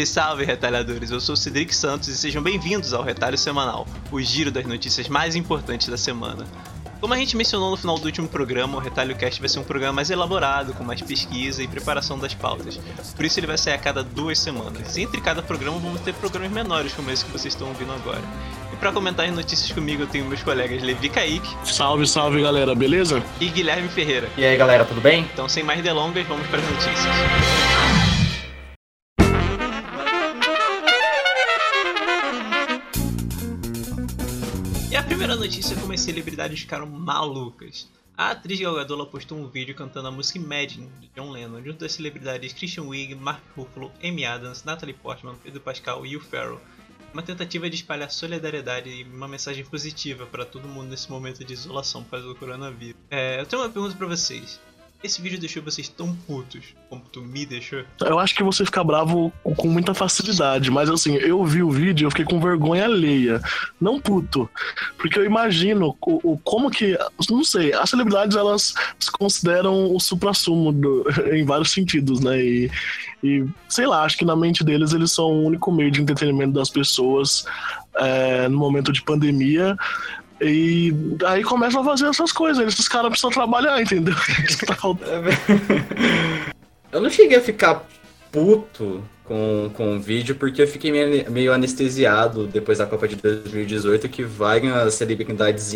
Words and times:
Salve, 0.00 0.06
salve, 0.06 0.44
retalhadores! 0.44 1.10
Eu 1.10 1.20
sou 1.20 1.34
o 1.34 1.36
Cedric 1.36 1.74
Santos 1.74 2.08
e 2.08 2.16
sejam 2.16 2.42
bem-vindos 2.42 2.92
ao 2.94 3.02
Retalho 3.02 3.36
Semanal, 3.36 3.86
o 4.10 4.20
giro 4.20 4.50
das 4.50 4.64
notícias 4.64 5.08
mais 5.08 5.34
importantes 5.34 5.88
da 5.88 5.96
semana. 5.96 6.46
Como 7.00 7.12
a 7.14 7.16
gente 7.16 7.36
mencionou 7.36 7.70
no 7.70 7.76
final 7.76 7.98
do 7.98 8.04
último 8.04 8.28
programa, 8.28 8.76
o 8.76 8.80
Retalho 8.80 9.16
Cast 9.16 9.40
vai 9.40 9.48
ser 9.48 9.58
um 9.58 9.64
programa 9.64 9.94
mais 9.94 10.10
elaborado, 10.10 10.72
com 10.74 10.84
mais 10.84 11.00
pesquisa 11.00 11.62
e 11.62 11.68
preparação 11.68 12.18
das 12.18 12.34
pautas. 12.34 12.78
Por 13.16 13.24
isso 13.24 13.40
ele 13.40 13.46
vai 13.46 13.58
sair 13.58 13.74
a 13.74 13.78
cada 13.78 14.02
duas 14.02 14.38
semanas. 14.38 14.96
E 14.96 15.02
entre 15.02 15.20
cada 15.20 15.42
programa 15.42 15.78
vamos 15.78 16.00
ter 16.02 16.14
programas 16.14 16.50
menores, 16.50 16.92
como 16.92 17.10
esse 17.10 17.24
que 17.24 17.32
vocês 17.32 17.54
estão 17.54 17.68
ouvindo 17.68 17.92
agora. 17.92 18.22
E 18.72 18.76
para 18.76 18.92
comentar 18.92 19.26
as 19.26 19.34
notícias 19.34 19.72
comigo, 19.72 20.02
eu 20.02 20.06
tenho 20.06 20.24
meus 20.26 20.42
colegas 20.42 20.82
Levi 20.82 21.08
Kaique. 21.08 21.48
Salve, 21.64 22.06
salve 22.06 22.42
galera, 22.42 22.74
beleza? 22.74 23.22
E 23.40 23.48
Guilherme 23.48 23.88
Ferreira. 23.88 24.28
E 24.36 24.44
aí 24.44 24.56
galera, 24.56 24.84
tudo 24.84 25.00
bem? 25.00 25.28
Então, 25.32 25.48
sem 25.48 25.62
mais 25.62 25.82
delongas, 25.82 26.26
vamos 26.26 26.46
para 26.46 26.58
as 26.58 26.70
notícias. 26.70 28.09
Primeira 35.10 35.34
notícia 35.34 35.76
como 35.76 35.92
as 35.92 36.02
celebridades 36.02 36.60
ficaram 36.60 36.86
malucas. 36.86 37.88
A 38.16 38.30
atriz 38.30 38.60
Gal 38.60 38.76
Gadot 38.76 39.10
postou 39.10 39.36
um 39.36 39.48
vídeo 39.48 39.74
cantando 39.74 40.06
a 40.06 40.10
música 40.10 40.38
Imagine, 40.38 40.88
de 41.00 41.10
John 41.16 41.32
Lennon, 41.32 41.60
junto 41.64 41.80
das 41.80 41.94
celebridades 41.94 42.52
Christian 42.52 42.84
Wiig, 42.84 43.16
Mark 43.16 43.42
Ruffalo, 43.56 43.90
Amy 44.04 44.24
Adams, 44.24 44.62
Natalie 44.62 44.94
Portman, 44.94 45.34
Pedro 45.42 45.60
Pascal 45.60 46.06
e 46.06 46.10
Will 46.10 46.20
Ferrell. 46.20 46.60
Uma 47.12 47.24
tentativa 47.24 47.68
de 47.68 47.74
espalhar 47.74 48.08
solidariedade 48.08 48.88
e 48.88 49.02
uma 49.02 49.26
mensagem 49.26 49.64
positiva 49.64 50.26
para 50.26 50.46
todo 50.46 50.68
mundo 50.68 50.90
nesse 50.90 51.10
momento 51.10 51.44
de 51.44 51.54
isolação 51.54 52.04
por 52.04 52.12
causa 52.12 52.28
do 52.28 52.36
coronavírus. 52.36 53.00
É, 53.10 53.40
eu 53.40 53.46
tenho 53.46 53.62
uma 53.62 53.68
pergunta 53.68 53.96
para 53.96 54.06
vocês. 54.06 54.60
Esse 55.02 55.22
vídeo 55.22 55.40
deixou 55.40 55.62
vocês 55.62 55.88
tão 55.88 56.14
putos 56.14 56.74
como 56.90 57.02
tu 57.10 57.22
me 57.22 57.46
deixou? 57.46 57.84
Eu 58.00 58.18
acho 58.18 58.34
que 58.34 58.42
você 58.42 58.64
fica 58.64 58.84
bravo 58.84 59.32
com 59.56 59.68
muita 59.68 59.94
facilidade, 59.94 60.70
mas 60.70 60.90
assim, 60.90 61.14
eu 61.14 61.42
vi 61.44 61.62
o 61.62 61.70
vídeo 61.70 62.06
eu 62.06 62.10
fiquei 62.10 62.24
com 62.24 62.40
vergonha 62.40 62.84
alheia. 62.84 63.40
Não 63.80 64.00
puto. 64.00 64.48
Porque 64.98 65.18
eu 65.18 65.24
imagino 65.24 65.96
o, 66.00 66.32
o 66.32 66.38
como 66.38 66.70
que. 66.70 66.98
Não 67.30 67.44
sei, 67.44 67.72
as 67.72 67.88
celebridades 67.88 68.36
elas 68.36 68.74
se 68.98 69.10
consideram 69.10 69.94
o 69.94 69.98
supra-sumo 69.98 70.74
em 71.32 71.44
vários 71.44 71.70
sentidos, 71.70 72.20
né? 72.20 72.42
E, 72.42 72.70
e 73.22 73.46
sei 73.68 73.86
lá, 73.86 74.02
acho 74.02 74.18
que 74.18 74.24
na 74.24 74.36
mente 74.36 74.62
deles 74.62 74.92
eles 74.92 75.12
são 75.12 75.26
o 75.26 75.46
único 75.46 75.72
meio 75.72 75.90
de 75.90 76.02
entretenimento 76.02 76.52
das 76.52 76.68
pessoas 76.68 77.44
é, 77.96 78.48
no 78.48 78.58
momento 78.58 78.92
de 78.92 79.02
pandemia. 79.02 79.76
E 80.40 80.94
aí 81.26 81.42
começam 81.42 81.82
a 81.82 81.84
fazer 81.84 82.06
essas 82.06 82.32
coisas. 82.32 82.66
Esses 82.66 82.88
caras 82.88 83.10
precisam 83.10 83.30
trabalhar, 83.30 83.80
entendeu? 83.80 84.14
eu 86.90 87.00
não 87.00 87.10
cheguei 87.10 87.36
a 87.38 87.42
ficar 87.42 87.86
puto 88.32 89.02
com, 89.24 89.70
com 89.74 89.96
o 89.96 90.00
vídeo, 90.00 90.34
porque 90.34 90.62
eu 90.62 90.66
fiquei 90.66 90.90
meio, 90.90 91.30
meio 91.30 91.52
anestesiado 91.52 92.46
depois 92.46 92.78
da 92.78 92.86
Copa 92.86 93.06
de 93.06 93.16
2018, 93.16 94.08
que 94.08 94.24
várias 94.24 94.94
celebridades 94.94 95.72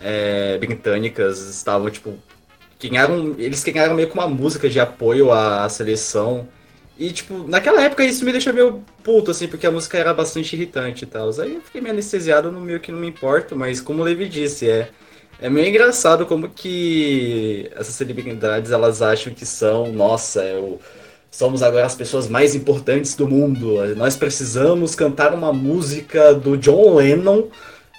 é, 0.00 0.56
britânicas 0.58 1.40
estavam, 1.40 1.90
tipo, 1.90 2.14
ganharam, 2.82 3.34
eles 3.38 3.62
ganharam 3.64 3.94
meio 3.94 4.08
com 4.08 4.18
uma 4.18 4.28
música 4.28 4.68
de 4.68 4.78
apoio 4.78 5.32
à 5.32 5.68
seleção. 5.68 6.48
E, 6.98 7.10
tipo, 7.10 7.46
naquela 7.46 7.82
época 7.82 8.04
isso 8.04 8.24
me 8.24 8.32
deixou 8.32 8.54
meio 8.54 8.82
puto, 9.02 9.30
assim, 9.30 9.46
porque 9.46 9.66
a 9.66 9.70
música 9.70 9.98
era 9.98 10.14
bastante 10.14 10.56
irritante 10.56 11.04
e 11.04 11.06
tal. 11.06 11.28
Aí 11.40 11.54
eu 11.54 11.60
fiquei 11.60 11.80
meio 11.80 11.92
anestesiado, 11.92 12.50
no 12.50 12.60
meio 12.60 12.80
que 12.80 12.90
não 12.90 12.98
me 12.98 13.08
importa, 13.08 13.54
mas 13.54 13.80
como 13.80 14.00
o 14.00 14.04
Levi 14.04 14.28
disse, 14.28 14.68
é, 14.68 14.88
é 15.38 15.50
meio 15.50 15.68
engraçado 15.68 16.24
como 16.24 16.48
que 16.48 17.70
essas 17.76 17.94
celebridades, 17.94 18.70
elas 18.70 19.02
acham 19.02 19.34
que 19.34 19.44
são, 19.44 19.92
nossa, 19.92 20.42
eu, 20.42 20.80
somos 21.30 21.62
agora 21.62 21.84
as 21.84 21.94
pessoas 21.94 22.28
mais 22.28 22.54
importantes 22.54 23.14
do 23.14 23.28
mundo. 23.28 23.94
Nós 23.94 24.16
precisamos 24.16 24.94
cantar 24.94 25.34
uma 25.34 25.52
música 25.52 26.32
do 26.32 26.56
John 26.56 26.94
Lennon 26.94 27.48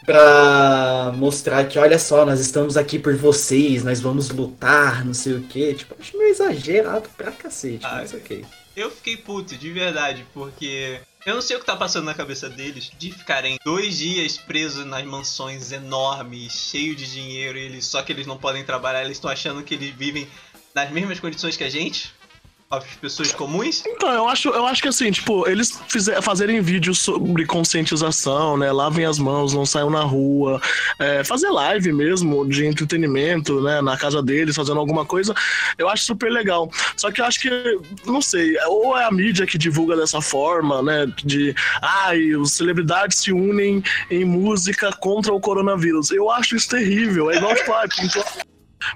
pra 0.07 1.13
mostrar 1.15 1.65
que, 1.67 1.77
olha 1.77 1.99
só, 1.99 2.25
nós 2.25 2.39
estamos 2.39 2.77
aqui 2.77 2.97
por 2.97 3.15
vocês, 3.15 3.83
nós 3.83 3.99
vamos 3.99 4.29
lutar, 4.31 5.05
não 5.05 5.13
sei 5.13 5.33
o 5.33 5.41
que. 5.41 5.75
Tipo, 5.75 5.95
acho 5.99 6.17
meio 6.17 6.31
exagerado 6.31 7.07
pra 7.15 7.31
cacete, 7.31 7.85
ah, 7.85 7.97
mas 7.97 8.11
ok. 8.13 8.43
Eu 8.77 8.91
fiquei 8.91 9.17
puto, 9.17 9.57
de 9.57 9.71
verdade, 9.71 10.23
porque 10.35 11.01
eu 11.25 11.33
não 11.33 11.41
sei 11.41 11.57
o 11.57 11.59
que 11.59 11.65
tá 11.65 11.75
passando 11.75 12.05
na 12.05 12.13
cabeça 12.13 12.47
deles 12.47 12.91
de 12.95 13.11
ficarem 13.11 13.57
dois 13.65 13.97
dias 13.97 14.37
presos 14.37 14.85
nas 14.85 15.03
mansões 15.03 15.71
enormes, 15.71 16.53
cheio 16.53 16.95
de 16.95 17.11
dinheiro, 17.11 17.57
eles 17.57 17.87
só 17.87 18.03
que 18.03 18.11
eles 18.13 18.27
não 18.27 18.37
podem 18.37 18.63
trabalhar, 18.63 19.03
eles 19.03 19.17
estão 19.17 19.31
achando 19.31 19.63
que 19.63 19.73
eles 19.73 19.95
vivem 19.95 20.27
nas 20.75 20.91
mesmas 20.91 21.19
condições 21.19 21.57
que 21.57 21.63
a 21.63 21.69
gente 21.71 22.13
as 22.69 22.83
pessoas 22.95 23.31
comuns? 23.31 23.83
Então, 23.85 24.11
eu 24.11 24.27
acho, 24.27 24.49
eu 24.49 24.65
acho 24.65 24.81
que 24.81 24.87
assim, 24.89 25.09
tipo, 25.09 25.47
eles 25.47 25.79
fizer, 25.87 26.21
fazerem 26.21 26.59
vídeos 26.61 26.99
sobre 26.99 27.45
conscientização, 27.45 28.57
né? 28.57 28.71
Lavem 28.71 29.05
as 29.05 29.17
mãos, 29.17 29.53
não 29.53 29.65
saiam 29.65 29.89
na 29.89 30.01
rua, 30.01 30.61
é, 30.99 31.23
fazer 31.23 31.49
live 31.49 31.93
mesmo 31.93 32.45
de 32.47 32.65
entretenimento, 32.65 33.61
né? 33.61 33.81
Na 33.81 33.97
casa 33.97 34.21
deles, 34.21 34.55
fazendo 34.55 34.79
alguma 34.79 35.05
coisa, 35.05 35.33
eu 35.77 35.87
acho 35.87 36.03
super 36.03 36.29
legal. 36.29 36.69
Só 36.97 37.09
que 37.09 37.21
eu 37.21 37.25
acho 37.25 37.39
que, 37.39 37.49
não 38.05 38.21
sei, 38.21 38.57
ou 38.67 38.97
é 38.97 39.05
a 39.05 39.11
mídia 39.11 39.47
que 39.47 39.57
divulga 39.57 39.95
dessa 39.95 40.19
forma, 40.19 40.81
né? 40.81 41.05
De, 41.23 41.55
ai, 41.81 42.35
os 42.35 42.51
celebridades 42.51 43.19
se 43.19 43.31
unem 43.31 43.81
em 44.11 44.25
música 44.25 44.91
contra 44.91 45.33
o 45.33 45.39
coronavírus. 45.39 46.11
Eu 46.11 46.29
acho 46.29 46.55
isso 46.55 46.67
terrível. 46.67 47.31
É 47.31 47.37
igual, 47.37 47.55
tipo, 47.55 47.71
ai, 47.71 47.87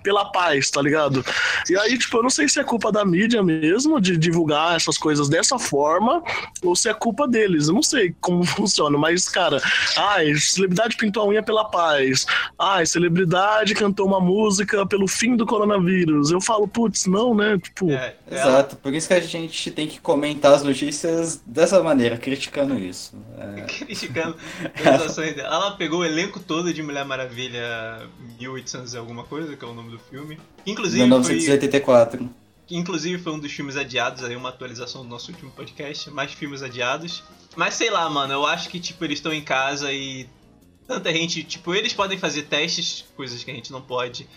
pela 0.03 0.31
paz, 0.31 0.69
tá 0.69 0.81
ligado? 0.81 1.23
E 1.69 1.75
aí, 1.77 1.97
tipo, 1.97 2.17
eu 2.17 2.23
não 2.23 2.29
sei 2.29 2.47
se 2.47 2.59
é 2.59 2.63
culpa 2.63 2.91
da 2.91 3.03
mídia 3.05 3.43
mesmo 3.43 3.99
de 3.99 4.17
divulgar 4.17 4.75
essas 4.75 4.97
coisas 4.97 5.29
dessa 5.29 5.57
forma 5.57 6.23
ou 6.63 6.75
se 6.75 6.89
é 6.89 6.93
culpa 6.93 7.27
deles. 7.27 7.67
Eu 7.67 7.75
não 7.75 7.83
sei 7.83 8.15
como 8.19 8.43
funciona, 8.45 8.97
mas, 8.97 9.27
cara, 9.27 9.61
ai, 9.97 10.33
celebridade 10.35 10.97
pintou 10.97 11.23
a 11.23 11.27
unha 11.27 11.43
pela 11.43 11.65
paz. 11.65 12.25
Ai, 12.57 12.85
celebridade 12.85 13.73
cantou 13.73 14.07
uma 14.07 14.19
música 14.19 14.85
pelo 14.85 15.07
fim 15.07 15.35
do 15.35 15.45
coronavírus. 15.45 16.31
Eu 16.31 16.41
falo, 16.41 16.67
putz, 16.67 17.05
não, 17.05 17.33
né? 17.33 17.57
Tipo. 17.57 17.91
É, 17.91 18.15
é 18.29 18.35
Exato, 18.35 18.75
por 18.75 18.93
isso 18.93 19.07
que 19.07 19.13
a 19.13 19.19
gente 19.19 19.71
tem 19.71 19.87
que 19.87 19.99
comentar 19.99 20.53
as 20.53 20.63
notícias 20.63 21.41
dessa 21.45 21.81
maneira, 21.81 22.17
criticando 22.17 22.77
isso. 22.77 23.15
É... 23.37 23.61
criticando 23.85 24.35
as 24.85 25.01
ações 25.01 25.35
dela. 25.35 25.55
Ela 25.55 25.71
pegou 25.71 25.99
o 25.99 26.05
elenco 26.05 26.39
todo 26.39 26.73
de 26.73 26.81
Mulher 26.81 27.05
Maravilha 27.05 28.01
1800 28.39 28.93
e 28.93 28.97
alguma 28.97 29.23
coisa, 29.23 29.55
que 29.55 29.63
é 29.63 29.67
o 29.71 29.75
nome 29.75 29.91
do 29.91 29.99
filme. 29.99 30.37
Inclusive 30.65 31.03
1984. 31.03 32.17
Foi, 32.19 32.77
inclusive 32.77 33.21
foi 33.21 33.33
um 33.33 33.39
dos 33.39 33.51
filmes 33.51 33.75
adiados, 33.75 34.23
aí 34.23 34.35
uma 34.35 34.49
atualização 34.49 35.03
do 35.03 35.09
nosso 35.09 35.31
último 35.31 35.51
podcast, 35.51 36.09
mais 36.09 36.31
filmes 36.33 36.61
adiados. 36.61 37.23
Mas 37.55 37.73
sei 37.73 37.89
lá, 37.89 38.09
mano, 38.09 38.33
eu 38.33 38.45
acho 38.45 38.69
que 38.69 38.79
tipo 38.79 39.03
eles 39.03 39.19
estão 39.19 39.33
em 39.33 39.41
casa 39.41 39.91
e 39.91 40.27
tanta 40.91 41.13
gente, 41.13 41.43
tipo, 41.43 41.73
eles 41.73 41.93
podem 41.93 42.17
fazer 42.17 42.43
testes, 42.43 43.05
coisas 43.15 43.43
que 43.43 43.51
a 43.51 43.53
gente 43.53 43.71
não 43.71 43.81
pode. 43.81 44.27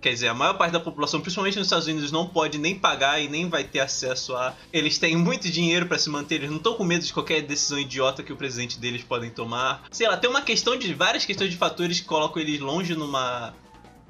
Quer 0.00 0.12
dizer, 0.12 0.28
a 0.28 0.34
maior 0.34 0.54
parte 0.54 0.70
da 0.70 0.78
população, 0.78 1.20
principalmente 1.20 1.58
nos 1.58 1.66
Estados 1.66 1.88
Unidos, 1.88 2.12
não 2.12 2.28
pode 2.28 2.56
nem 2.56 2.78
pagar 2.78 3.20
e 3.20 3.28
nem 3.28 3.48
vai 3.48 3.64
ter 3.64 3.80
acesso 3.80 4.36
a. 4.36 4.54
Eles 4.72 4.96
têm 4.96 5.16
muito 5.16 5.50
dinheiro 5.50 5.86
para 5.86 5.98
se 5.98 6.08
manter, 6.08 6.36
eles 6.36 6.50
não 6.50 6.58
estão 6.58 6.74
com 6.74 6.84
medo 6.84 7.04
de 7.04 7.12
qualquer 7.12 7.42
decisão 7.42 7.80
idiota 7.80 8.22
que 8.22 8.32
o 8.32 8.36
presidente 8.36 8.78
deles 8.78 9.02
podem 9.02 9.28
tomar. 9.28 9.82
Sei 9.90 10.06
lá, 10.06 10.16
tem 10.16 10.30
uma 10.30 10.42
questão 10.42 10.76
de 10.76 10.94
várias 10.94 11.24
questões 11.24 11.50
de 11.50 11.56
fatores 11.56 11.98
que 11.98 12.06
colocam 12.06 12.40
eles 12.40 12.60
longe 12.60 12.94
numa 12.94 13.52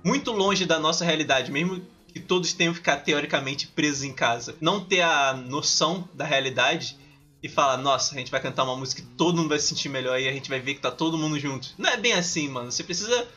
muito 0.09 0.33
longe 0.33 0.65
da 0.65 0.79
nossa 0.79 1.05
realidade, 1.05 1.53
mesmo 1.53 1.83
que 2.13 2.19
todos 2.19 2.55
tenham 2.55 2.73
que 2.73 2.79
ficar 2.79 2.97
teoricamente 2.97 3.67
presos 3.67 4.03
em 4.03 4.13
casa. 4.13 4.57
Não 4.61 4.81
ter 4.81 5.03
a 5.03 5.35
noção 5.35 6.09
da 6.15 6.25
realidade 6.25 6.97
e 7.43 7.49
falar, 7.49 7.77
nossa, 7.77 8.15
a 8.15 8.19
gente 8.19 8.31
vai 8.31 8.41
cantar 8.41 8.65
uma 8.65 8.75
música 8.75 9.03
que 9.03 9.09
todo 9.09 9.37
mundo 9.37 9.51
vai 9.51 9.59
se 9.59 9.69
sentir 9.69 9.91
melhor 9.91 10.19
e 10.19 10.27
a 10.27 10.33
gente 10.33 10.49
vai 10.49 10.61
ver 10.61 10.75
que 10.75 10.81
tá 10.81 10.91
todo 10.91 11.19
mundo 11.19 11.39
junto. 11.39 11.69
Não 11.77 11.91
é 11.91 11.99
bem 11.99 12.15
assim, 12.15 12.49
mano. 12.49 12.73
Você 12.73 12.83
precisa. 12.83 13.29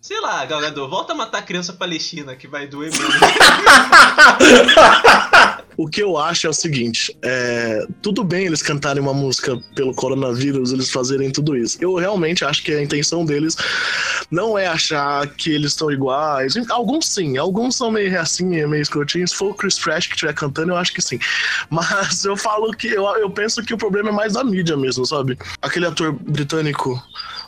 Sei 0.00 0.20
lá, 0.20 0.44
Galgador, 0.44 0.88
volta 0.88 1.12
a 1.12 1.16
matar 1.16 1.38
a 1.38 1.42
criança 1.42 1.72
palestina, 1.72 2.34
que 2.34 2.48
vai 2.48 2.66
doer 2.66 2.90
mesmo. 2.90 3.04
O 5.76 5.88
que 5.88 6.02
eu 6.02 6.16
acho 6.16 6.46
é 6.46 6.50
o 6.50 6.52
seguinte: 6.52 7.16
é, 7.22 7.86
tudo 8.00 8.24
bem 8.24 8.46
eles 8.46 8.62
cantarem 8.62 9.02
uma 9.02 9.14
música 9.14 9.58
pelo 9.74 9.94
coronavírus, 9.94 10.72
eles 10.72 10.90
fazerem 10.90 11.30
tudo 11.30 11.56
isso. 11.56 11.78
Eu 11.80 11.94
realmente 11.94 12.44
acho 12.44 12.62
que 12.62 12.72
a 12.72 12.82
intenção 12.82 13.24
deles 13.24 13.56
não 14.30 14.58
é 14.58 14.66
achar 14.66 15.26
que 15.28 15.50
eles 15.50 15.72
estão 15.72 15.90
iguais. 15.90 16.54
Alguns 16.70 17.06
sim, 17.06 17.36
alguns 17.36 17.76
são 17.76 17.90
meio 17.90 18.20
assim, 18.20 18.44
meio 18.46 18.82
escrotinhos. 18.82 19.30
Se 19.30 19.36
for 19.36 19.50
o 19.50 19.54
Chris 19.54 19.78
Fresh 19.78 20.06
que 20.06 20.14
estiver 20.14 20.34
cantando, 20.34 20.72
eu 20.72 20.76
acho 20.76 20.92
que 20.92 21.02
sim. 21.02 21.18
Mas 21.70 22.24
eu 22.24 22.36
falo 22.36 22.72
que 22.72 22.88
eu, 22.88 23.04
eu 23.16 23.30
penso 23.30 23.62
que 23.62 23.74
o 23.74 23.78
problema 23.78 24.10
é 24.10 24.12
mais 24.12 24.34
da 24.34 24.44
mídia 24.44 24.76
mesmo, 24.76 25.04
sabe? 25.06 25.38
Aquele 25.60 25.86
ator 25.86 26.12
britânico 26.12 27.02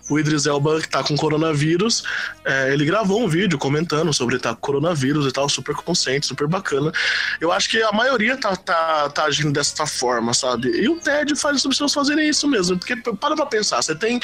o 0.08 0.18
Idris 0.18 0.46
Elba 0.46 0.80
tá 0.90 1.02
com 1.02 1.16
coronavírus, 1.16 2.04
é, 2.44 2.72
ele 2.72 2.84
gravou 2.84 3.22
um 3.22 3.28
vídeo 3.28 3.58
comentando 3.58 4.12
sobre 4.12 4.38
tá 4.38 4.54
com 4.54 4.60
coronavírus 4.60 5.26
e 5.26 5.32
tal, 5.32 5.48
super 5.48 5.74
consciente, 5.74 6.26
super 6.26 6.46
bacana. 6.46 6.92
Eu 7.40 7.50
acho 7.52 7.68
que 7.68 7.82
a 7.82 7.92
maioria 7.92 8.36
tá, 8.36 8.54
tá, 8.56 9.08
tá 9.08 9.24
agindo 9.24 9.52
dessa 9.52 9.86
forma, 9.86 10.34
sabe? 10.34 10.68
E 10.68 10.88
o 10.88 10.96
TED 11.00 11.34
faz 11.36 11.56
as 11.56 11.62
pessoas 11.62 11.94
fazerem 11.94 12.28
isso 12.28 12.46
mesmo, 12.46 12.78
porque 12.78 12.96
para 12.96 13.34
pra 13.34 13.46
pensar, 13.46 13.82
você 13.82 13.94
tem 13.94 14.20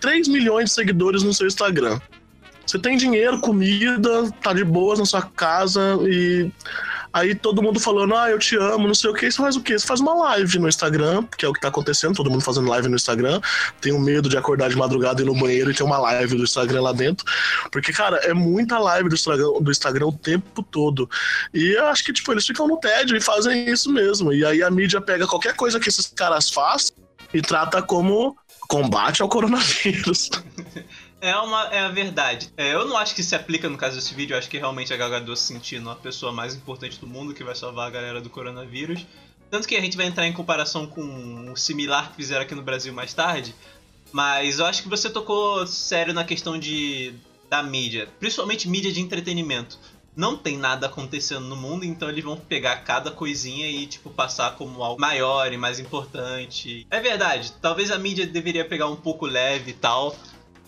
3 0.00 0.28
milhões 0.28 0.66
de 0.66 0.72
seguidores 0.72 1.22
no 1.22 1.32
seu 1.32 1.46
Instagram. 1.46 1.98
Você 2.66 2.78
tem 2.78 2.96
dinheiro, 2.96 3.40
comida, 3.40 4.30
tá 4.40 4.52
de 4.52 4.64
boas 4.64 4.98
na 4.98 5.04
sua 5.04 5.22
casa 5.22 5.98
e 6.02 6.52
Aí 7.12 7.34
todo 7.34 7.62
mundo 7.62 7.80
falando, 7.80 8.14
ah, 8.14 8.30
eu 8.30 8.38
te 8.38 8.56
amo, 8.56 8.86
não 8.86 8.94
sei 8.94 9.10
o 9.10 9.14
que. 9.14 9.30
Você 9.30 9.36
faz 9.38 9.56
o 9.56 9.60
quê? 9.60 9.78
Você 9.78 9.86
faz 9.86 10.00
uma 10.00 10.14
live 10.14 10.58
no 10.58 10.68
Instagram, 10.68 11.24
que 11.36 11.44
é 11.44 11.48
o 11.48 11.52
que 11.52 11.60
tá 11.60 11.68
acontecendo, 11.68 12.14
todo 12.14 12.30
mundo 12.30 12.42
fazendo 12.42 12.68
live 12.68 12.88
no 12.88 12.96
Instagram. 12.96 13.40
Tenho 13.80 13.98
medo 13.98 14.28
de 14.28 14.36
acordar 14.36 14.70
de 14.70 14.76
madrugada 14.76 15.20
e 15.20 15.24
ir 15.24 15.26
no 15.26 15.34
banheiro 15.34 15.70
e 15.70 15.74
ter 15.74 15.82
uma 15.82 15.98
live 15.98 16.36
do 16.36 16.44
Instagram 16.44 16.82
lá 16.82 16.92
dentro. 16.92 17.24
Porque, 17.72 17.92
cara, 17.92 18.16
é 18.18 18.32
muita 18.32 18.78
live 18.78 19.08
do 19.08 19.14
Instagram, 19.14 19.60
do 19.60 19.70
Instagram 19.70 20.06
o 20.06 20.12
tempo 20.12 20.62
todo. 20.62 21.10
E 21.52 21.72
eu 21.72 21.86
acho 21.86 22.04
que, 22.04 22.12
tipo, 22.12 22.30
eles 22.32 22.46
ficam 22.46 22.68
no 22.68 22.78
tédio 22.78 23.16
e 23.16 23.20
fazem 23.20 23.68
isso 23.68 23.90
mesmo. 23.92 24.32
E 24.32 24.44
aí 24.44 24.62
a 24.62 24.70
mídia 24.70 25.00
pega 25.00 25.26
qualquer 25.26 25.54
coisa 25.54 25.80
que 25.80 25.88
esses 25.88 26.06
caras 26.06 26.48
fazem 26.48 26.92
e 27.34 27.42
trata 27.42 27.82
como 27.82 28.36
combate 28.68 29.20
ao 29.20 29.28
coronavírus. 29.28 30.30
É 31.20 31.36
uma 31.36 31.64
é 31.66 31.80
a 31.80 31.88
verdade. 31.88 32.50
É, 32.56 32.74
eu 32.74 32.86
não 32.86 32.96
acho 32.96 33.14
que 33.14 33.22
se 33.22 33.34
aplica 33.34 33.68
no 33.68 33.76
caso 33.76 33.96
desse 33.96 34.14
vídeo, 34.14 34.34
eu 34.34 34.38
acho 34.38 34.48
que 34.48 34.58
realmente 34.58 34.92
a 34.92 34.96
Gal 34.96 35.10
Gadot 35.10 35.38
se 35.38 35.46
sentindo 35.46 35.90
a 35.90 35.94
pessoa 35.94 36.32
mais 36.32 36.54
importante 36.54 36.98
do 36.98 37.06
mundo 37.06 37.34
que 37.34 37.44
vai 37.44 37.54
salvar 37.54 37.88
a 37.88 37.90
galera 37.90 38.20
do 38.20 38.30
coronavírus. 38.30 39.06
Tanto 39.50 39.68
que 39.68 39.76
a 39.76 39.80
gente 39.80 39.96
vai 39.96 40.06
entrar 40.06 40.26
em 40.26 40.32
comparação 40.32 40.86
com 40.86 41.50
o 41.52 41.56
similar 41.56 42.10
que 42.10 42.16
fizeram 42.16 42.42
aqui 42.42 42.54
no 42.54 42.62
Brasil 42.62 42.92
mais 42.92 43.12
tarde. 43.12 43.54
Mas 44.12 44.58
eu 44.58 44.66
acho 44.66 44.82
que 44.82 44.88
você 44.88 45.10
tocou 45.10 45.66
sério 45.66 46.14
na 46.14 46.24
questão 46.24 46.58
de 46.58 47.14
da 47.48 47.62
mídia, 47.64 48.08
principalmente 48.20 48.68
mídia 48.68 48.92
de 48.92 49.00
entretenimento. 49.00 49.76
Não 50.14 50.36
tem 50.36 50.56
nada 50.56 50.86
acontecendo 50.86 51.46
no 51.46 51.56
mundo, 51.56 51.84
então 51.84 52.08
eles 52.08 52.22
vão 52.22 52.36
pegar 52.36 52.76
cada 52.84 53.10
coisinha 53.10 53.68
e 53.68 53.86
tipo 53.86 54.10
passar 54.10 54.54
como 54.56 54.82
algo 54.82 55.00
maior 55.00 55.52
e 55.52 55.56
mais 55.56 55.78
importante. 55.80 56.86
É 56.90 57.00
verdade, 57.00 57.52
talvez 57.60 57.90
a 57.90 57.98
mídia 57.98 58.26
deveria 58.26 58.64
pegar 58.64 58.86
um 58.86 58.96
pouco 58.96 59.26
leve 59.26 59.72
e 59.72 59.74
tal, 59.74 60.16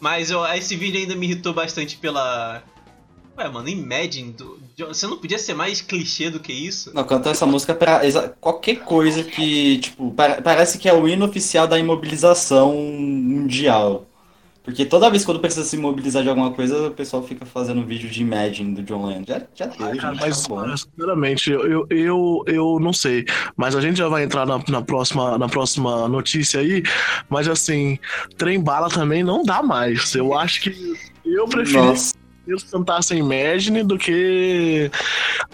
mas 0.02 0.32
eu, 0.32 0.44
esse 0.46 0.75
vídeo 0.75 0.99
ainda 0.99 1.14
me 1.14 1.26
irritou 1.26 1.54
bastante 1.54 1.96
pela. 1.96 2.60
Ué, 3.38 3.49
mano, 3.49 3.69
Imagine. 3.69 4.32
Do, 4.32 4.58
você 4.88 5.06
não 5.06 5.16
podia 5.16 5.38
ser 5.38 5.54
mais 5.54 5.81
clichê 5.81 6.28
do 6.28 6.40
que 6.40 6.52
isso? 6.52 6.90
Não, 6.93 7.04
cantar 7.04 7.31
essa 7.31 7.46
música 7.46 7.72
pra 7.72 8.00
qualquer 8.40 8.81
coisa 8.81 9.22
que, 9.22 9.78
tipo, 9.78 10.12
parece 10.43 10.76
que 10.76 10.88
é 10.88 10.93
o 10.93 11.06
hino 11.06 11.25
oficial 11.25 11.69
da 11.69 11.78
imobilização 11.78 12.75
mundial. 12.75 14.04
Porque 14.62 14.85
toda 14.85 15.11
vez 15.11 15.25
quando 15.25 15.41
precisa 15.41 15.64
se 15.64 15.76
mobilizar 15.76 16.23
de 16.23 16.29
alguma 16.29 16.53
coisa, 16.53 16.88
o 16.88 16.91
pessoal 16.93 17.23
fica 17.23 17.44
fazendo 17.44 17.85
vídeo 17.85 18.09
de 18.09 18.23
Imagine 18.23 18.75
do 18.75 18.82
John 18.82 19.06
Lennon. 19.06 19.25
Já, 19.26 19.43
já 19.55 19.69
teve, 19.69 19.99
cara, 19.99 20.14
mas, 20.14 20.47
tá 20.47 20.76
sinceramente, 20.76 21.50
eu, 21.50 21.87
eu, 21.91 22.44
eu 22.47 22.79
não 22.81 22.93
sei. 22.93 23.25
Mas 23.56 23.75
a 23.75 23.81
gente 23.81 23.97
já 23.97 24.09
vai 24.09 24.23
entrar 24.23 24.47
na, 24.47 24.62
na, 24.69 24.81
próxima, 24.81 25.37
na 25.37 25.49
próxima 25.49 26.06
notícia 26.09 26.61
aí. 26.61 26.82
Mas 27.29 27.49
assim, 27.49 27.99
trem 28.37 28.61
bala 28.61 28.88
também 28.88 29.25
não 29.25 29.43
dá 29.43 29.62
mais. 29.62 30.14
Eu 30.14 30.32
acho 30.38 30.62
que 30.62 30.97
eu 31.25 31.49
prefiro. 31.49 31.94
Nossa 32.47 32.53
eles 32.53 32.62
cantassem 32.65 33.19
Imagine 33.19 33.83
do 33.83 33.97
que 33.97 34.91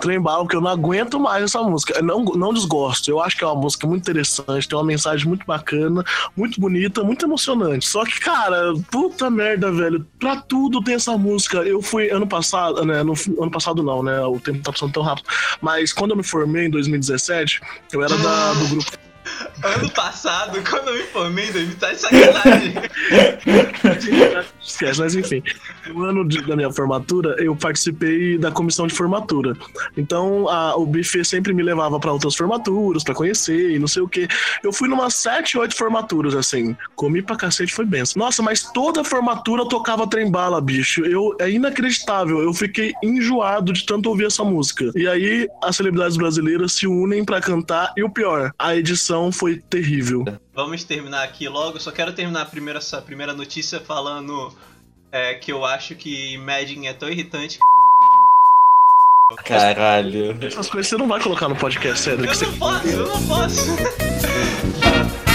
Trem 0.00 0.20
Bala, 0.20 0.40
porque 0.40 0.56
eu 0.56 0.60
não 0.60 0.70
aguento 0.70 1.20
mais 1.20 1.44
essa 1.44 1.62
música. 1.62 1.94
Eu 1.98 2.02
não, 2.02 2.24
não 2.24 2.52
desgosto. 2.52 3.10
Eu 3.10 3.20
acho 3.20 3.36
que 3.36 3.44
é 3.44 3.46
uma 3.46 3.60
música 3.60 3.86
muito 3.86 4.02
interessante, 4.02 4.68
tem 4.68 4.78
uma 4.78 4.84
mensagem 4.84 5.26
muito 5.26 5.44
bacana, 5.46 6.04
muito 6.36 6.60
bonita, 6.60 7.02
muito 7.02 7.24
emocionante. 7.24 7.86
Só 7.86 8.04
que, 8.04 8.18
cara, 8.20 8.72
puta 8.90 9.30
merda, 9.30 9.70
velho. 9.70 10.06
Pra 10.18 10.36
tudo 10.36 10.82
tem 10.82 10.94
essa 10.94 11.16
música. 11.16 11.58
Eu 11.58 11.82
fui 11.82 12.10
ano 12.10 12.26
passado, 12.26 12.84
né? 12.84 13.02
No, 13.02 13.14
ano 13.40 13.50
passado 13.50 13.82
não, 13.82 14.02
né? 14.02 14.20
O 14.22 14.40
tempo 14.40 14.62
tá 14.62 14.72
passando 14.72 14.92
tão 14.92 15.02
rápido. 15.02 15.28
Mas 15.60 15.92
quando 15.92 16.12
eu 16.12 16.16
me 16.16 16.24
formei 16.24 16.66
em 16.66 16.70
2017, 16.70 17.60
eu 17.92 18.02
era 18.02 18.16
da, 18.16 18.52
do 18.54 18.68
grupo 18.68 19.08
Ano 19.62 19.90
passado, 19.90 20.62
quando 20.68 20.88
eu 20.88 20.94
me 20.94 21.02
formei, 21.04 21.50
tá 21.78 21.92
de 21.92 22.00
sacanagem. 22.00 22.74
Mas 24.80 25.14
enfim. 25.14 25.42
No 25.86 26.04
ano 26.04 26.26
de, 26.26 26.42
da 26.46 26.56
minha 26.56 26.72
formatura, 26.72 27.34
eu 27.38 27.54
participei 27.56 28.38
da 28.38 28.50
comissão 28.50 28.86
de 28.86 28.94
formatura. 28.94 29.56
Então, 29.96 30.48
a, 30.48 30.76
o 30.76 30.86
buffet 30.86 31.24
sempre 31.24 31.52
me 31.52 31.62
levava 31.62 31.98
para 31.98 32.12
outras 32.12 32.34
formaturas, 32.34 33.02
para 33.02 33.14
conhecer 33.14 33.72
e 33.72 33.78
não 33.78 33.88
sei 33.88 34.02
o 34.02 34.08
que. 34.08 34.28
Eu 34.62 34.72
fui 34.72 34.88
numa 34.88 35.10
sete, 35.10 35.58
oito 35.58 35.76
formaturas, 35.76 36.34
assim. 36.34 36.76
Comi 36.94 37.22
pra 37.22 37.36
cacete, 37.36 37.72
foi 37.72 37.84
benção. 37.84 38.20
Nossa, 38.20 38.42
mas 38.42 38.62
toda 38.62 39.04
formatura 39.04 39.68
tocava 39.68 40.06
trem-bala, 40.06 40.60
bicho. 40.60 41.04
Eu, 41.04 41.34
é 41.40 41.50
inacreditável. 41.50 42.40
Eu 42.40 42.52
fiquei 42.52 42.92
enjoado 43.02 43.72
de 43.72 43.84
tanto 43.84 44.08
ouvir 44.08 44.26
essa 44.26 44.44
música. 44.44 44.90
E 44.94 45.06
aí, 45.06 45.48
as 45.62 45.76
celebridades 45.76 46.16
brasileiras 46.16 46.72
se 46.72 46.86
unem 46.86 47.24
para 47.24 47.40
cantar. 47.40 47.92
E 47.96 48.02
o 48.02 48.10
pior, 48.10 48.52
a 48.58 48.76
edição 48.76 49.32
foi 49.32 49.62
terrível. 49.70 50.24
Vamos 50.58 50.82
terminar 50.82 51.22
aqui 51.22 51.48
logo. 51.48 51.78
Só 51.78 51.92
quero 51.92 52.12
terminar 52.12 52.42
a 52.42 52.44
primeira, 52.44 52.80
essa 52.80 53.00
primeira 53.00 53.32
notícia 53.32 53.78
falando 53.78 54.52
é, 55.12 55.34
que 55.34 55.52
eu 55.52 55.64
acho 55.64 55.94
que 55.94 56.36
Madden 56.38 56.88
é 56.88 56.92
tão 56.92 57.08
irritante. 57.08 57.60
Caralho. 59.44 60.36
Essas 60.44 60.68
coisas 60.68 60.88
você 60.88 60.96
não 60.96 61.06
vai 61.06 61.22
colocar 61.22 61.48
no 61.48 61.54
podcast, 61.54 62.00
sério. 62.00 62.24
Eu 62.24 62.34
não 62.34 62.58
posso, 62.58 62.88
eu 62.88 63.06
não 63.06 63.26
posso. 63.28 63.66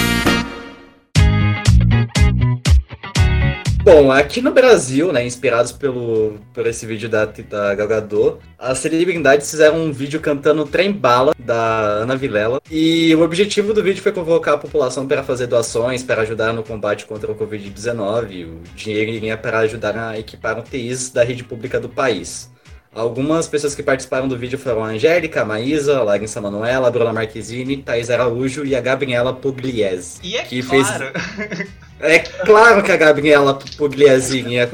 Bom, 3.83 4.13
aqui 4.13 4.41
no 4.41 4.53
Brasil, 4.53 5.11
né, 5.11 5.25
inspirados 5.25 5.73
pelo, 5.73 6.39
por 6.53 6.65
esse 6.65 6.85
vídeo 6.85 7.09
da, 7.09 7.25
da 7.25 7.75
Gal 7.75 7.85
Gadot, 7.85 8.37
as 8.57 8.77
celebridades 8.77 9.51
fizeram 9.51 9.75
um 9.75 9.91
vídeo 9.91 10.21
cantando 10.21 10.65
Trem 10.65 10.89
Bala, 10.89 11.35
da 11.37 11.55
Ana 12.01 12.15
Vilela, 12.15 12.61
e 12.71 13.13
o 13.13 13.21
objetivo 13.21 13.73
do 13.73 13.83
vídeo 13.83 14.01
foi 14.01 14.13
convocar 14.13 14.53
a 14.53 14.57
população 14.57 15.05
para 15.05 15.21
fazer 15.21 15.47
doações, 15.47 16.01
para 16.01 16.21
ajudar 16.21 16.53
no 16.53 16.63
combate 16.63 17.05
contra 17.05 17.29
o 17.29 17.35
Covid-19, 17.35 18.45
o 18.45 18.61
dinheiro 18.73 19.11
iria 19.11 19.35
para 19.35 19.59
ajudar 19.59 19.97
a 19.97 20.17
equipar 20.17 20.57
UTIs 20.57 21.09
da 21.09 21.21
rede 21.21 21.43
pública 21.43 21.77
do 21.77 21.89
país. 21.89 22.52
Algumas 22.95 23.47
pessoas 23.47 23.73
que 23.73 23.81
participaram 23.81 24.27
do 24.27 24.37
vídeo 24.37 24.57
foram 24.57 24.83
a 24.83 24.89
Angélica, 24.89 25.41
a 25.41 25.45
Maísa, 25.45 25.97
a 25.97 26.03
Larissa 26.03 26.39
Manoela, 26.39 26.87
a 26.87 26.91
Bruna 26.91 27.11
Marquezine, 27.11 27.77
Thais 27.77 28.11
Araújo 28.11 28.63
e 28.65 28.75
a 28.75 28.81
Gabriela 28.81 29.33
Pugliese. 29.33 30.19
E 30.21 30.37
é 30.37 30.43
que 30.43 30.61
claro... 30.61 31.11
Fez... 31.13 31.67
É 32.03 32.19
claro 32.19 32.83
que 32.83 32.91
a 32.91 32.97
Gabriela 32.97 33.57
Pugliese 33.77 34.41
ia, 34.45 34.69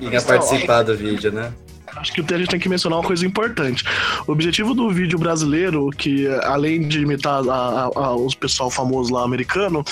ia 0.00 0.22
participar 0.22 0.82
do 0.82 0.96
vídeo, 0.96 1.30
né? 1.30 1.52
Acho 1.94 2.12
que 2.12 2.34
a 2.34 2.38
gente 2.38 2.48
tem 2.48 2.60
que 2.60 2.68
mencionar 2.68 3.00
uma 3.00 3.06
coisa 3.06 3.26
importante. 3.26 3.84
O 4.26 4.32
objetivo 4.32 4.72
do 4.74 4.88
vídeo 4.90 5.18
brasileiro, 5.18 5.90
que 5.90 6.26
além 6.44 6.88
de 6.88 7.00
imitar 7.00 7.42
a, 7.46 7.52
a, 7.52 7.90
a, 7.94 8.16
os 8.16 8.34
pessoal 8.34 8.70
famoso 8.70 9.12
lá 9.12 9.24
americano, 9.24 9.84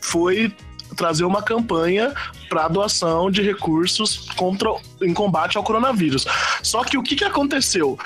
foi 0.00 0.54
trazer 0.96 1.24
uma 1.24 1.42
campanha 1.42 2.12
para 2.48 2.68
doação 2.68 3.30
de 3.30 3.42
recursos 3.42 4.28
contra 4.36 4.74
em 5.02 5.12
combate 5.12 5.56
ao 5.56 5.62
coronavírus. 5.62 6.26
Só 6.62 6.82
que 6.82 6.96
o 6.96 7.02
que, 7.02 7.14
que 7.14 7.24
aconteceu? 7.24 7.98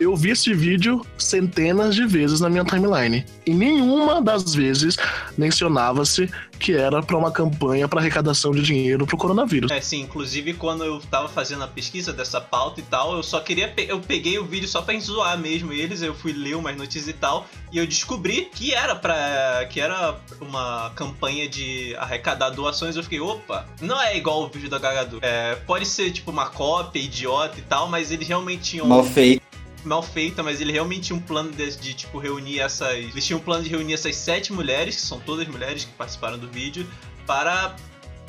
Eu 0.00 0.16
vi 0.16 0.30
esse 0.30 0.54
vídeo 0.54 1.04
centenas 1.18 1.94
de 1.94 2.06
vezes 2.06 2.40
na 2.40 2.48
minha 2.48 2.64
timeline. 2.64 3.24
E 3.44 3.52
nenhuma 3.52 4.22
das 4.22 4.54
vezes 4.54 4.96
mencionava-se 5.36 6.28
que 6.58 6.72
era 6.72 7.02
para 7.02 7.16
uma 7.16 7.30
campanha 7.30 7.86
para 7.86 8.00
arrecadação 8.00 8.52
de 8.52 8.62
dinheiro 8.62 9.06
pro 9.06 9.16
coronavírus. 9.16 9.70
É, 9.70 9.80
sim, 9.80 10.00
inclusive 10.00 10.54
quando 10.54 10.84
eu 10.84 11.00
tava 11.10 11.28
fazendo 11.28 11.64
a 11.64 11.68
pesquisa 11.68 12.14
dessa 12.14 12.40
pauta 12.40 12.80
e 12.80 12.82
tal, 12.84 13.14
eu 13.14 13.22
só 13.22 13.40
queria. 13.40 13.68
Pe 13.68 13.86
eu 13.88 14.00
peguei 14.00 14.38
o 14.38 14.44
vídeo 14.44 14.66
só 14.66 14.80
pra 14.80 14.98
zoar 14.98 15.38
mesmo 15.38 15.72
eles, 15.72 16.00
eu 16.00 16.14
fui 16.14 16.32
ler 16.32 16.56
umas 16.56 16.76
notícias 16.76 17.08
e 17.08 17.12
tal, 17.12 17.46
e 17.70 17.76
eu 17.78 17.86
descobri 17.86 18.48
que 18.54 18.72
era 18.72 18.94
para 18.94 19.66
que 19.70 19.80
era 19.80 20.18
uma 20.40 20.90
campanha 20.94 21.46
de 21.46 21.94
arrecadar 21.96 22.50
doações. 22.50 22.96
Eu 22.96 23.02
fiquei, 23.02 23.20
opa, 23.20 23.66
não 23.82 24.00
é 24.00 24.16
igual 24.16 24.44
o 24.44 24.48
vídeo 24.48 24.70
da 24.70 24.78
Gagadu. 24.78 25.18
É, 25.20 25.56
pode 25.66 25.84
ser 25.84 26.10
tipo 26.10 26.30
uma 26.30 26.46
cópia 26.46 27.00
idiota 27.00 27.58
e 27.58 27.62
tal, 27.62 27.88
mas 27.88 28.10
eles 28.10 28.26
realmente 28.26 28.62
tinham. 28.62 28.86
Mal 28.86 29.04
feito 29.04 29.49
mal 29.84 30.02
feita, 30.02 30.42
mas 30.42 30.60
ele 30.60 30.72
realmente 30.72 31.08
tinha 31.08 31.18
um 31.18 31.22
plano 31.22 31.50
de, 31.50 31.76
de, 31.76 31.94
tipo, 31.94 32.18
reunir 32.18 32.60
essas. 32.60 32.94
Eles 32.94 33.24
tinham 33.24 33.40
um 33.40 33.42
plano 33.42 33.62
de 33.64 33.70
reunir 33.70 33.94
essas 33.94 34.16
sete 34.16 34.52
mulheres, 34.52 34.96
que 34.96 35.02
são 35.02 35.20
todas 35.20 35.46
mulheres 35.48 35.84
que 35.84 35.92
participaram 35.92 36.38
do 36.38 36.48
vídeo, 36.48 36.86
para 37.26 37.76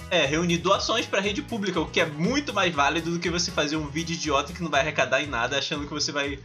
é, 0.10 0.25
reunir 0.25 0.58
doações 0.58 1.05
para 1.05 1.22
rede 1.22 1.41
pública, 1.41 1.79
o 1.79 1.86
que 1.86 2.00
é 2.00 2.05
muito 2.05 2.53
mais 2.53 2.74
válido 2.74 3.12
do 3.12 3.20
que 3.20 3.29
você 3.29 3.51
fazer 3.51 3.77
um 3.77 3.88
vídeo 3.88 4.13
idiota 4.13 4.53
que 4.53 4.62
não 4.62 4.70
vai 4.70 4.81
arrecadar 4.81 5.22
em 5.22 5.27
nada, 5.27 5.58
achando 5.58 5.88
que 5.88 5.93
você 5.93 6.12
vai 6.12 6.39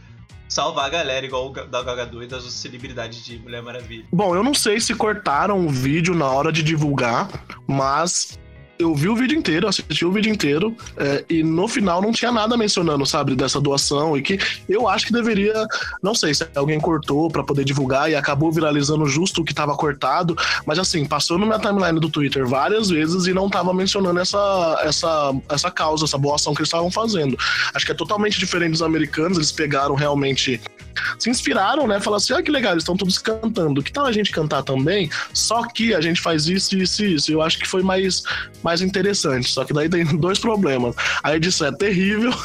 salvar 0.47 0.85
a 0.85 0.89
galera, 0.89 1.25
igual 1.25 1.47
o 1.47 1.49
da 1.49 1.83
Gagador 1.83 2.23
e 2.23 2.27
das 2.27 2.39
outras 2.39 2.53
celebridades 2.53 3.23
de 3.23 3.37
Mulher 3.39 3.61
Maravilha. 3.61 4.05
Bom, 4.11 4.35
eu 4.35 4.43
não 4.43 4.53
sei 4.53 4.79
se 4.79 4.95
cortaram 4.95 5.65
o 5.65 5.69
vídeo 5.69 6.15
na 6.15 6.27
hora 6.27 6.51
de 6.51 6.63
divulgar, 6.63 7.29
mas 7.67 8.39
eu 8.79 8.93
vi 8.93 9.09
o 9.09 9.15
vídeo 9.15 9.37
inteiro, 9.37 9.67
assisti 9.67 10.05
o 10.05 10.11
vídeo 10.11 10.31
inteiro, 10.31 10.75
é, 10.97 11.25
e 11.29 11.43
no 11.43 11.67
final 11.67 12.01
não 12.01 12.11
tinha 12.11 12.31
nada 12.31 12.55
mencionando, 12.55 13.05
sabe, 13.05 13.35
dessa 13.35 13.59
doação, 13.59 14.17
e 14.17 14.21
que 14.21 14.39
eu 14.67 14.87
acho 14.87 15.07
que 15.07 15.13
deveria, 15.13 15.65
não 16.01 16.13
sei 16.13 16.33
se 16.33 16.47
alguém 16.55 16.79
cortou 16.79 17.29
para 17.29 17.43
poder 17.43 17.63
divulgar 17.63 18.09
e 18.09 18.15
acabou 18.15 18.51
viralizando 18.51 19.05
justo 19.05 19.41
o 19.41 19.45
que 19.45 19.53
tava 19.53 19.75
cortado, 19.75 20.35
mas 20.65 20.79
assim, 20.79 21.05
passou 21.05 21.37
no 21.37 21.45
minha 21.45 21.59
timeline 21.59 21.99
do 21.99 22.09
Twitter 22.09 22.47
várias 22.47 22.89
vezes 22.89 23.25
e 23.25 23.33
não 23.33 23.49
tava 23.49 23.73
mencionando 23.73 24.19
essa, 24.19 24.81
essa, 24.83 25.33
essa 25.49 25.71
causa, 25.71 26.05
essa 26.05 26.17
boa 26.17 26.35
ação 26.35 26.53
que 26.53 26.61
eles 26.61 26.69
estavam 26.69 26.91
fazendo. 26.91 27.37
Acho 27.73 27.85
que 27.85 27.91
é 27.91 27.95
totalmente 27.95 28.39
diferente 28.39 28.71
dos 28.71 28.81
americanos, 28.81 29.37
eles 29.37 29.51
pegaram 29.51 29.95
realmente 29.95 30.61
se 31.17 31.29
inspiraram, 31.29 31.87
né? 31.87 31.99
Falaram 31.99 32.17
assim: 32.17 32.33
ah, 32.33 32.41
que 32.41 32.51
legal, 32.51 32.73
eles 32.73 32.83
estão 32.83 32.97
todos 32.97 33.17
cantando. 33.17 33.83
Que 33.83 33.91
tal 33.91 34.05
a 34.05 34.11
gente 34.11 34.31
cantar 34.31 34.63
também? 34.63 35.09
Só 35.33 35.63
que 35.67 35.93
a 35.93 36.01
gente 36.01 36.21
faz 36.21 36.47
isso, 36.47 36.77
isso 36.77 37.03
isso. 37.03 37.31
Eu 37.31 37.41
acho 37.41 37.59
que 37.59 37.67
foi 37.67 37.83
mais, 37.83 38.23
mais 38.67 38.81
interessante. 38.81 39.49
Só 39.49 39.63
que 39.63 39.71
daí 39.71 39.87
tem 39.87 40.03
dois 40.19 40.37
problemas. 40.37 40.93
A 41.23 41.33
edição 41.35 41.67
é 41.67 41.71
terrível. 41.71 42.31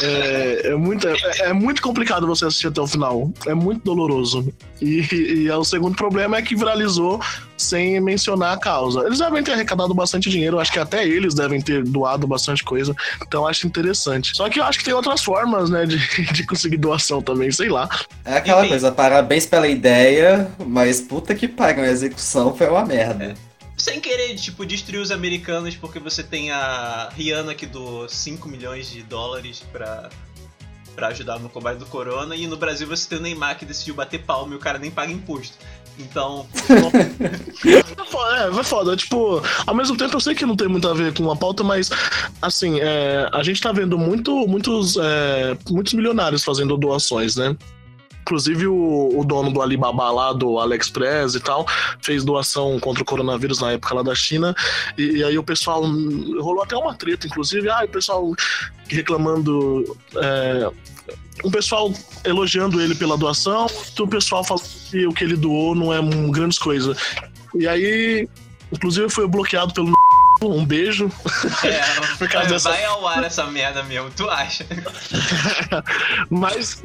É, 0.00 0.68
é, 0.68 0.74
muito, 0.76 1.08
é, 1.08 1.16
é, 1.40 1.52
muito 1.52 1.82
complicado 1.82 2.24
você 2.26 2.44
assistir 2.44 2.68
até 2.68 2.80
o 2.80 2.86
final. 2.86 3.32
É 3.46 3.54
muito 3.54 3.82
doloroso. 3.82 4.52
E, 4.80 5.04
e 5.12 5.48
é 5.48 5.56
o 5.56 5.64
segundo 5.64 5.96
problema 5.96 6.36
é 6.36 6.42
que 6.42 6.54
viralizou 6.54 7.20
sem 7.56 8.00
mencionar 8.00 8.54
a 8.54 8.56
causa. 8.56 9.04
Eles 9.04 9.18
devem 9.18 9.42
ter 9.42 9.52
arrecadado 9.52 9.92
bastante 9.92 10.30
dinheiro, 10.30 10.60
acho 10.60 10.72
que 10.72 10.78
até 10.78 11.04
eles 11.04 11.34
devem 11.34 11.60
ter 11.60 11.82
doado 11.82 12.28
bastante 12.28 12.62
coisa. 12.62 12.94
Então 13.26 13.46
acho 13.46 13.66
interessante. 13.66 14.36
Só 14.36 14.48
que 14.48 14.60
eu 14.60 14.64
acho 14.64 14.78
que 14.78 14.84
tem 14.84 14.94
outras 14.94 15.22
formas, 15.22 15.68
né, 15.68 15.84
de, 15.84 15.98
de 16.32 16.46
conseguir 16.46 16.76
doação 16.76 17.20
também, 17.20 17.50
sei 17.50 17.68
lá. 17.68 17.88
É 18.24 18.36
aquela 18.36 18.60
Enfim. 18.60 18.70
coisa, 18.70 18.92
parabéns 18.92 19.46
pela 19.46 19.66
ideia, 19.66 20.48
mas 20.64 21.00
puta 21.00 21.34
que 21.34 21.48
pariu, 21.48 21.82
a 21.82 21.88
execução 21.88 22.54
foi 22.54 22.68
uma 22.68 22.84
merda. 22.84 23.24
É 23.24 23.47
sem 23.78 24.00
querer, 24.00 24.34
tipo, 24.34 24.66
destruir 24.66 25.00
os 25.00 25.10
americanos 25.10 25.76
porque 25.76 25.98
você 25.98 26.22
tem 26.22 26.50
a 26.50 27.08
Rihanna 27.14 27.54
que 27.54 27.64
doou 27.64 28.08
5 28.08 28.48
milhões 28.48 28.90
de 28.90 29.02
dólares 29.04 29.62
pra, 29.72 30.10
pra 30.94 31.08
ajudar 31.08 31.38
no 31.38 31.48
combate 31.48 31.78
do 31.78 31.86
corona 31.86 32.34
e 32.34 32.46
no 32.46 32.56
Brasil 32.56 32.86
você 32.86 33.08
tem 33.08 33.18
o 33.18 33.20
Neymar 33.22 33.56
que 33.56 33.64
decidiu 33.64 33.94
bater 33.94 34.24
palma 34.24 34.52
e 34.52 34.56
o 34.56 34.60
cara 34.60 34.78
nem 34.78 34.90
paga 34.90 35.12
imposto. 35.12 35.56
Então. 35.98 36.46
é, 38.36 38.50
vai 38.50 38.64
foda. 38.64 38.96
Tipo, 38.96 39.42
ao 39.66 39.74
mesmo 39.74 39.96
tempo 39.96 40.14
eu 40.14 40.20
sei 40.20 40.34
que 40.34 40.46
não 40.46 40.56
tem 40.56 40.68
muito 40.68 40.88
a 40.88 40.94
ver 40.94 41.14
com 41.14 41.30
a 41.30 41.36
pauta, 41.36 41.64
mas 41.64 41.90
assim, 42.42 42.80
é, 42.80 43.28
a 43.32 43.42
gente 43.42 43.60
tá 43.60 43.72
vendo 43.72 43.98
muito, 43.98 44.46
muitos, 44.46 44.96
é, 44.96 45.56
muitos 45.70 45.94
milionários 45.94 46.44
fazendo 46.44 46.76
doações, 46.76 47.36
né? 47.36 47.56
Inclusive, 48.28 48.66
o, 48.66 49.18
o, 49.18 49.24
dono 49.24 49.50
do 49.50 49.62
Alibaba 49.62 50.10
lá, 50.10 50.32
do 50.34 50.58
AliExpress 50.58 51.34
e 51.34 51.40
tal, 51.40 51.66
fez 52.02 52.22
doação 52.22 52.78
contra 52.78 53.02
o 53.02 53.06
coronavírus 53.06 53.58
na 53.58 53.72
época 53.72 53.94
lá 53.94 54.02
da 54.02 54.14
China. 54.14 54.54
E, 54.98 55.18
e 55.18 55.24
aí 55.24 55.38
o 55.38 55.42
pessoal. 55.42 55.80
Rolou 55.82 56.62
até 56.62 56.76
uma 56.76 56.94
treta, 56.94 57.26
inclusive. 57.26 57.70
Ah, 57.70 57.84
o 57.84 57.88
pessoal 57.88 58.34
reclamando. 58.86 59.96
É, 60.16 60.70
um 61.42 61.50
pessoal 61.50 61.90
elogiando 62.22 62.82
ele 62.82 62.94
pela 62.94 63.16
doação, 63.16 63.66
o 63.98 64.08
pessoal 64.08 64.44
falando 64.44 64.68
que 64.90 65.06
o 65.06 65.12
que 65.12 65.24
ele 65.24 65.36
doou 65.36 65.74
não 65.74 65.90
é 65.90 66.00
um, 66.00 66.30
grandes 66.30 66.58
coisa. 66.58 66.94
E 67.54 67.66
aí, 67.66 68.28
inclusive, 68.70 69.08
foi 69.08 69.26
bloqueado 69.26 69.72
pelo 69.72 69.92
um 70.42 70.64
beijo. 70.64 71.10
É, 71.64 72.00
por 72.16 72.28
causa 72.28 72.58
vai 72.58 72.78
dessa... 72.78 72.88
ao 72.88 73.06
ar 73.06 73.24
essa 73.24 73.44
merda 73.46 73.82
mesmo, 73.82 74.10
tu 74.10 74.28
acha? 74.28 74.64
Mas 76.30 76.82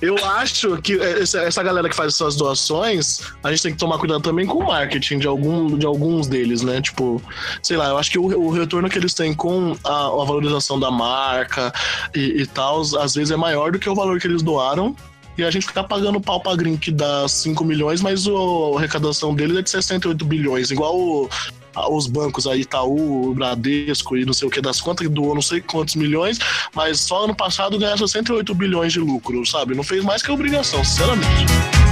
eu 0.00 0.16
acho 0.24 0.76
que 0.82 0.98
essa 1.00 1.62
galera 1.62 1.88
que 1.88 1.96
faz 1.96 2.14
essas 2.14 2.36
doações, 2.36 3.20
a 3.42 3.50
gente 3.50 3.62
tem 3.62 3.72
que 3.72 3.78
tomar 3.78 3.98
cuidado 3.98 4.20
também 4.20 4.46
com 4.46 4.58
o 4.58 4.66
marketing 4.66 5.18
de, 5.18 5.26
algum, 5.26 5.78
de 5.78 5.86
alguns 5.86 6.26
deles, 6.26 6.62
né? 6.62 6.80
Tipo, 6.82 7.22
sei 7.62 7.76
lá, 7.76 7.88
eu 7.88 7.98
acho 7.98 8.10
que 8.10 8.18
o, 8.18 8.24
o 8.24 8.50
retorno 8.50 8.88
que 8.88 8.98
eles 8.98 9.14
têm 9.14 9.32
com 9.32 9.76
a, 9.84 10.06
a 10.06 10.24
valorização 10.24 10.78
da 10.78 10.90
marca 10.90 11.72
e, 12.14 12.42
e 12.42 12.46
tal, 12.46 12.80
às 12.80 13.14
vezes 13.14 13.30
é 13.30 13.36
maior 13.36 13.72
do 13.72 13.78
que 13.78 13.88
o 13.88 13.94
valor 13.94 14.20
que 14.20 14.26
eles 14.26 14.42
doaram 14.42 14.94
e 15.38 15.44
a 15.44 15.50
gente 15.50 15.66
ficar 15.66 15.84
pagando 15.84 16.20
pau 16.20 16.40
pra 16.40 16.56
Green 16.56 16.76
que 16.76 16.90
dá 16.90 17.28
5 17.28 17.64
milhões, 17.64 18.00
mas 18.00 18.26
o, 18.26 18.74
a 18.74 18.78
arrecadação 18.78 19.34
dele 19.34 19.58
é 19.58 19.62
de 19.62 19.70
68 19.70 20.24
bilhões, 20.24 20.70
igual 20.70 20.98
o, 20.98 21.28
os 21.90 22.06
bancos 22.06 22.46
aí, 22.46 22.62
Itaú, 22.62 23.34
Bradesco 23.34 24.16
e 24.16 24.24
não 24.24 24.32
sei 24.32 24.48
o 24.48 24.50
que 24.50 24.60
das 24.60 24.80
contas, 24.80 25.06
que 25.06 25.12
doou 25.12 25.34
não 25.34 25.42
sei 25.42 25.60
quantos 25.60 25.94
milhões, 25.94 26.38
mas 26.74 27.00
só 27.00 27.24
ano 27.24 27.34
passado 27.34 27.78
ganhou 27.78 27.98
68 27.98 28.54
bilhões 28.54 28.92
de 28.92 29.00
lucro, 29.00 29.44
sabe? 29.46 29.74
Não 29.74 29.84
fez 29.84 30.02
mais 30.04 30.22
que 30.22 30.30
obrigação, 30.30 30.84
sinceramente. 30.84 31.85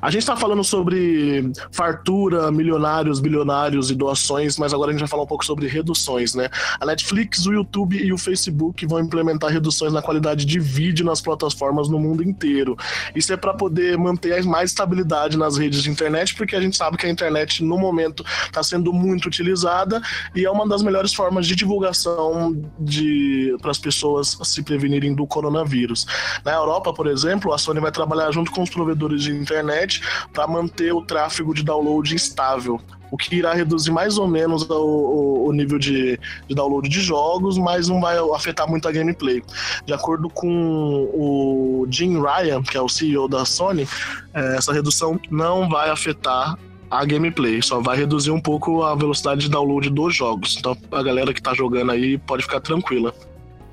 A 0.00 0.10
gente 0.10 0.20
está 0.20 0.36
falando 0.36 0.62
sobre 0.62 1.50
fartura, 1.72 2.50
milionários, 2.52 3.20
bilionários 3.20 3.90
e 3.90 3.94
doações, 3.94 4.56
mas 4.56 4.72
agora 4.72 4.90
a 4.90 4.92
gente 4.92 5.00
vai 5.00 5.08
falar 5.08 5.24
um 5.24 5.26
pouco 5.26 5.44
sobre 5.44 5.66
reduções, 5.66 6.34
né? 6.34 6.48
A 6.80 6.86
Netflix, 6.86 7.46
o 7.46 7.52
YouTube 7.52 7.96
e 7.96 8.12
o 8.12 8.18
Facebook 8.18 8.86
vão 8.86 9.00
implementar 9.00 9.50
reduções 9.50 9.92
na 9.92 10.00
qualidade 10.00 10.44
de 10.44 10.60
vídeo 10.60 11.04
nas 11.04 11.20
plataformas 11.20 11.88
no 11.88 11.98
mundo 11.98 12.22
inteiro. 12.22 12.76
Isso 13.14 13.32
é 13.32 13.36
para 13.36 13.54
poder 13.54 13.98
manter 13.98 14.44
mais 14.44 14.70
estabilidade 14.70 15.36
nas 15.36 15.56
redes 15.56 15.82
de 15.82 15.90
internet, 15.90 16.34
porque 16.34 16.54
a 16.54 16.60
gente 16.60 16.76
sabe 16.76 16.96
que 16.96 17.06
a 17.06 17.10
internet 17.10 17.64
no 17.64 17.76
momento 17.76 18.24
está 18.46 18.62
sendo 18.62 18.92
muito 18.92 19.26
utilizada 19.26 20.00
e 20.34 20.44
é 20.44 20.50
uma 20.50 20.66
das 20.68 20.82
melhores 20.82 21.12
formas 21.12 21.46
de 21.46 21.56
divulgação 21.56 22.56
de 22.78 23.56
para 23.60 23.70
as 23.72 23.78
pessoas 23.78 24.38
se 24.44 24.62
prevenirem 24.62 25.14
do 25.14 25.26
coronavírus. 25.26 26.06
Na 26.44 26.52
Europa, 26.52 26.92
por 26.92 27.06
exemplo, 27.06 27.52
a 27.52 27.58
Sony 27.58 27.80
vai 27.80 27.90
trabalhar 27.90 28.30
junto 28.30 28.52
com 28.52 28.62
os 28.62 28.70
provedores 28.70 29.22
de 29.22 29.32
internet 29.32 29.87
para 30.32 30.46
manter 30.46 30.92
o 30.92 31.02
tráfego 31.02 31.54
de 31.54 31.62
download 31.62 32.14
estável, 32.14 32.80
o 33.10 33.16
que 33.16 33.36
irá 33.36 33.54
reduzir 33.54 33.90
mais 33.90 34.18
ou 34.18 34.28
menos 34.28 34.68
o, 34.68 34.74
o, 34.74 35.48
o 35.48 35.52
nível 35.52 35.78
de, 35.78 36.18
de, 36.46 36.54
download 36.54 36.88
de 36.88 37.00
jogos, 37.00 37.56
mas 37.56 37.88
não 37.88 38.00
vai 38.00 38.16
afetar 38.34 38.68
muito 38.68 38.88
a 38.88 38.92
gameplay. 38.92 39.42
De 39.86 39.92
acordo 39.92 40.28
com 40.28 41.10
o 41.14 41.86
Jim 41.90 42.20
Ryan, 42.20 42.62
que 42.62 42.76
é 42.76 42.80
o 42.80 42.88
CEO 42.88 43.28
da 43.28 43.44
Sony, 43.44 43.88
é, 44.34 44.56
essa 44.56 44.72
redução 44.72 45.18
não 45.30 45.68
vai 45.68 45.90
afetar 45.90 46.58
a 46.90 47.04
gameplay, 47.04 47.60
só 47.62 47.80
vai 47.80 47.96
reduzir 47.96 48.30
um 48.30 48.40
pouco 48.40 48.82
a 48.82 48.94
velocidade 48.94 49.42
de 49.42 49.50
download 49.50 49.90
dos 49.90 50.14
jogos. 50.14 50.56
Então 50.58 50.76
a 50.90 51.02
galera 51.02 51.32
que 51.34 51.42
tá 51.42 51.54
jogando 51.54 51.92
aí 51.92 52.18
pode 52.18 52.42
ficar 52.42 52.60
tranquila. 52.60 53.14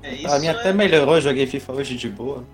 É, 0.02 0.26
a 0.26 0.38
minha 0.38 0.52
é... 0.52 0.54
até 0.54 0.72
melhorou, 0.72 1.20
joguei 1.20 1.46
FIFA 1.46 1.72
hoje 1.72 1.96
de 1.96 2.08
boa. 2.08 2.44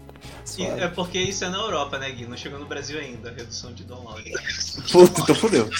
É 0.79 0.89
porque 0.89 1.19
isso 1.19 1.45
é 1.45 1.49
na 1.49 1.59
Europa, 1.59 1.99
né, 1.99 2.11
Gui? 2.11 2.27
Não 2.27 2.37
chegou 2.37 2.59
no 2.59 2.67
Brasil 2.67 2.99
ainda, 2.99 3.31
a 3.31 3.33
redução 3.33 3.73
de 3.73 3.85
download. 3.85 4.31
Puta, 4.91 5.21
então 5.21 5.35
fodeu. 5.35 5.71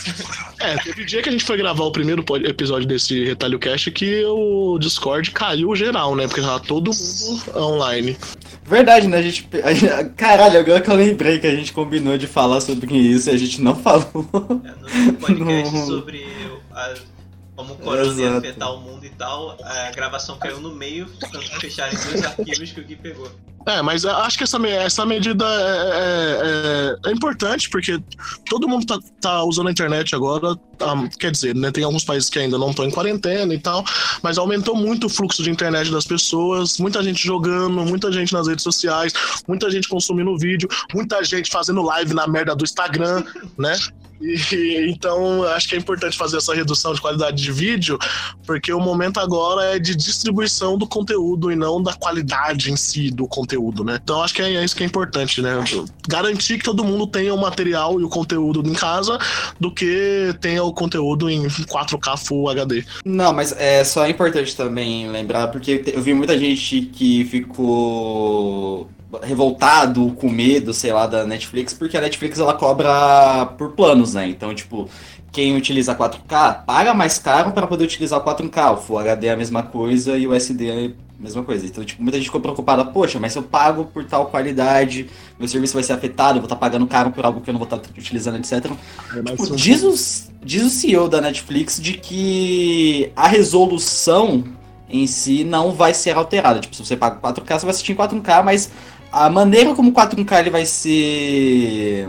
É, 0.61 0.77
teve 0.77 1.05
dia 1.05 1.23
que 1.23 1.29
a 1.29 1.33
gente 1.33 1.45
foi 1.45 1.57
gravar 1.57 1.85
o 1.85 1.93
primeiro 1.93 2.25
episódio 2.45 2.87
desse 2.87 3.25
Retalho 3.25 3.59
Cast 3.59 3.91
que 3.91 4.25
o 4.25 4.79
Discord 4.79 5.31
caiu 5.33 5.75
geral, 5.75 6.15
né? 6.15 6.27
Porque 6.27 6.41
tava 6.41 6.61
todo 6.61 6.91
mundo 6.93 7.43
online. 7.57 8.17
Verdade, 8.65 9.09
né? 9.09 9.19
A 9.19 9.23
gente, 9.23 9.49
a 9.63 9.75
gente, 9.75 10.11
Caralho, 10.17 10.61
agora 10.61 10.81
que 10.81 10.91
eu 10.91 10.95
lembrei 10.95 11.39
que 11.39 11.47
a 11.47 11.55
gente 11.55 11.73
combinou 11.73 12.17
de 12.17 12.27
falar 12.27 12.61
sobre 12.61 12.97
isso 12.97 13.29
e 13.29 13.33
a 13.33 13.37
gente 13.37 13.61
não 13.61 13.75
falou. 13.75 14.27
É, 14.65 15.05
no 15.07 15.13
podcast 15.15 15.75
no... 15.77 15.87
sobre 15.87 16.27
a 16.71 16.95
como 17.63 17.75
o 17.75 17.79
corona 17.79 18.21
ia 18.21 18.39
afetar 18.39 18.75
o 18.75 18.81
mundo 18.81 19.07
e 19.07 19.11
tal, 19.11 19.57
a 19.63 19.91
gravação 19.93 20.37
caiu 20.37 20.61
no 20.61 20.75
meio, 20.75 21.07
tanto 21.21 21.39
que 21.39 21.61
fecharam 21.61 21.93
dois 21.93 22.25
arquivos 22.25 22.73
que 22.73 22.81
o 22.81 22.85
Gui 22.85 22.97
pegou. 22.97 23.31
É, 23.65 23.81
mas 23.81 24.05
acho 24.05 24.37
que 24.37 24.43
essa, 24.43 24.59
essa 24.67 25.07
medida 25.07 25.45
é, 25.45 26.99
é, 27.05 27.07
é, 27.07 27.11
é 27.11 27.13
importante, 27.13 27.71
porque 27.71 28.03
todo 28.51 28.69
mundo 28.69 28.85
tá, 28.85 28.99
tá, 29.21 29.45
usando 29.45 29.69
a 29.69 29.71
internet 29.71 30.17
agora. 30.17 30.57
Tá, 30.77 31.09
quer 31.21 31.31
dizer, 31.31 31.55
né, 31.55 31.71
tem 31.71 31.85
alguns 31.85 32.05
países 32.05 32.29
que 32.29 32.41
ainda 32.41 32.59
não 32.59 32.71
estão 32.71 32.85
em 32.85 32.91
quarentena 32.91 33.55
e 33.55 33.59
tal, 33.61 33.85
mas 34.21 34.37
aumentou 34.37 34.75
muito 34.75 35.07
o 35.07 35.09
fluxo 35.09 35.45
de 35.45 35.51
internet 35.51 35.93
das 35.93 36.05
pessoas, 36.05 36.79
muita 36.79 37.01
gente 37.05 37.25
jogando, 37.25 37.85
muita 37.85 38.11
gente 38.11 38.33
nas 38.33 38.49
redes 38.49 38.65
sociais, 38.65 39.13
muita 39.47 39.71
gente 39.71 39.89
consumindo 39.89 40.37
vídeo, 40.37 40.69
muita 40.93 41.23
gente 41.23 41.49
fazendo 41.49 41.83
live 41.83 42.15
na 42.15 42.27
merda 42.27 42.57
do 42.57 42.65
Instagram, 42.65 43.23
né? 43.57 43.79
E, 44.21 44.89
então, 44.89 45.43
acho 45.45 45.69
que 45.69 45.75
é 45.75 45.79
importante 45.79 46.17
fazer 46.17 46.37
essa 46.37 46.55
redução 46.55 46.95
de 46.95 47.01
qualidade 47.01 47.43
de 47.43 47.51
vídeo, 47.51 47.99
porque 48.47 48.73
o 48.73 48.81
momento 48.81 49.19
agora 49.19 49.75
é 49.75 49.79
de 49.79 49.97
distribuição 49.97 50.79
do 50.79 50.87
conteúdo 50.87 51.51
e 51.51 51.57
não 51.57 51.83
da 51.83 51.93
qualidade 51.93 52.71
em 52.71 52.77
si 52.77 53.11
do 53.11 53.27
conteúdo, 53.27 53.85
né? 53.85 53.99
Então, 54.03 54.23
acho 54.23 54.35
que 54.35 54.43
é, 54.43 54.65
isso 54.65 54.77
que 54.77 54.83
é 54.83 54.87
importante, 54.87 55.43
né? 55.43 55.53
Garantir 56.09 56.59
que 56.59 56.65
todo 56.65 56.85
mundo 56.85 57.07
tenha 57.07 57.35
o 57.35 57.41
material 57.41 58.01
e 58.01 58.05
o 58.05 58.09
conteúdo 58.09 58.63
em 58.69 58.75
casa 58.75 59.19
do 59.59 59.73
que 59.73 60.35
tenha 60.41 60.63
o 60.63 60.73
conteúdo 60.73 61.29
em 61.29 61.43
4K 61.47 62.17
Full 62.17 62.49
HD. 62.51 62.85
Não, 63.05 63.33
mas 63.33 63.53
é 63.59 63.83
só 63.85 64.07
importante 64.09 64.57
também 64.57 65.11
lembrar, 65.11 65.49
porque 65.49 65.83
eu 65.87 66.03
vi 66.03 66.15
muita 66.15 66.39
gente 66.39 66.83
que 66.83 67.25
ficou 67.25 68.89
revoltado, 69.23 70.13
com 70.13 70.29
medo, 70.29 70.73
sei 70.73 70.93
lá, 70.93 71.07
da 71.07 71.25
Netflix, 71.25 71.75
porque 71.75 71.97
a 71.97 72.01
Netflix 72.01 72.39
ela 72.39 72.55
cobra 72.55 73.47
por 73.59 73.73
planos, 73.73 74.15
né? 74.15 74.29
Então, 74.29 74.55
tipo, 74.55 74.89
quem 75.31 75.57
utiliza 75.57 75.95
4K 75.95 76.65
paga 76.65 76.95
mais 76.95 77.19
caro 77.19 77.53
para 77.53 77.67
poder 77.67 77.85
utilizar 77.85 78.21
o 78.21 78.25
4K. 78.25 78.75
O 78.75 78.77
Full 78.77 78.99
HD 78.99 79.27
é 79.27 79.33
a 79.33 79.37
mesma 79.37 79.63
coisa 79.63 80.17
e 80.17 80.27
o 80.27 80.35
SD 80.35 80.69
é 80.69 80.87
a 80.87 81.23
mesma 81.23 81.43
coisa. 81.43 81.67
Então, 81.67 81.83
tipo, 81.85 82.03
muita 82.03 82.19
gente 82.19 82.27
ficou 82.27 82.41
preocupada, 82.41 82.85
poxa, 82.85 83.19
mas 83.19 83.33
se 83.33 83.39
eu 83.39 83.43
pago 83.43 83.87
por 83.87 84.05
tal 84.05 84.27
qualidade, 84.27 85.09
meu 85.39 85.49
serviço 85.49 85.75
vai 85.75 85.83
ser 85.83 85.95
afetado, 85.95 86.39
eu 86.39 86.43
vou 86.43 86.47
estar 86.47 86.57
tá 86.57 86.61
pagando 86.61 86.87
caro 86.87 87.11
por 87.11 87.25
algo 87.25 87.41
que 87.41 87.51
eu 87.51 87.53
não 87.53 87.59
vou 87.59 87.67
estar 87.67 87.79
tá 87.79 87.89
utilizando, 87.97 88.37
etc. 88.37 88.53
É, 89.15 89.23
tipo, 89.23 89.57
diz, 89.57 89.83
o, 89.83 90.45
diz 90.45 90.63
o 90.63 90.71
CEO 90.71 91.09
da 91.09 91.21
Netflix 91.21 91.81
de 91.81 91.95
que 91.95 93.11
a 93.17 93.27
resolução 93.27 94.45
em 94.89 95.07
si 95.07 95.43
não 95.45 95.73
vai 95.73 95.95
ser 95.95 96.15
alterada. 96.17 96.61
Tipo, 96.61 96.77
se 96.77 96.85
você 96.85 96.97
paga 96.97 97.19
4K, 97.19 97.59
você 97.59 97.67
vai 97.67 97.71
assistir 97.71 97.93
em 97.93 97.97
4K, 97.97 98.45
mas 98.45 98.71
a 99.13 99.29
maneira 99.31 99.75
como 99.75 99.91
o 99.91 99.95
4K 99.95 100.41
ele 100.41 100.51
vai 100.51 100.65
ser 100.67 102.09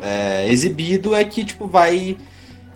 é, 0.00 0.48
exibido 0.50 1.14
é 1.14 1.24
que, 1.24 1.44
tipo, 1.44 1.66
vai 1.66 2.16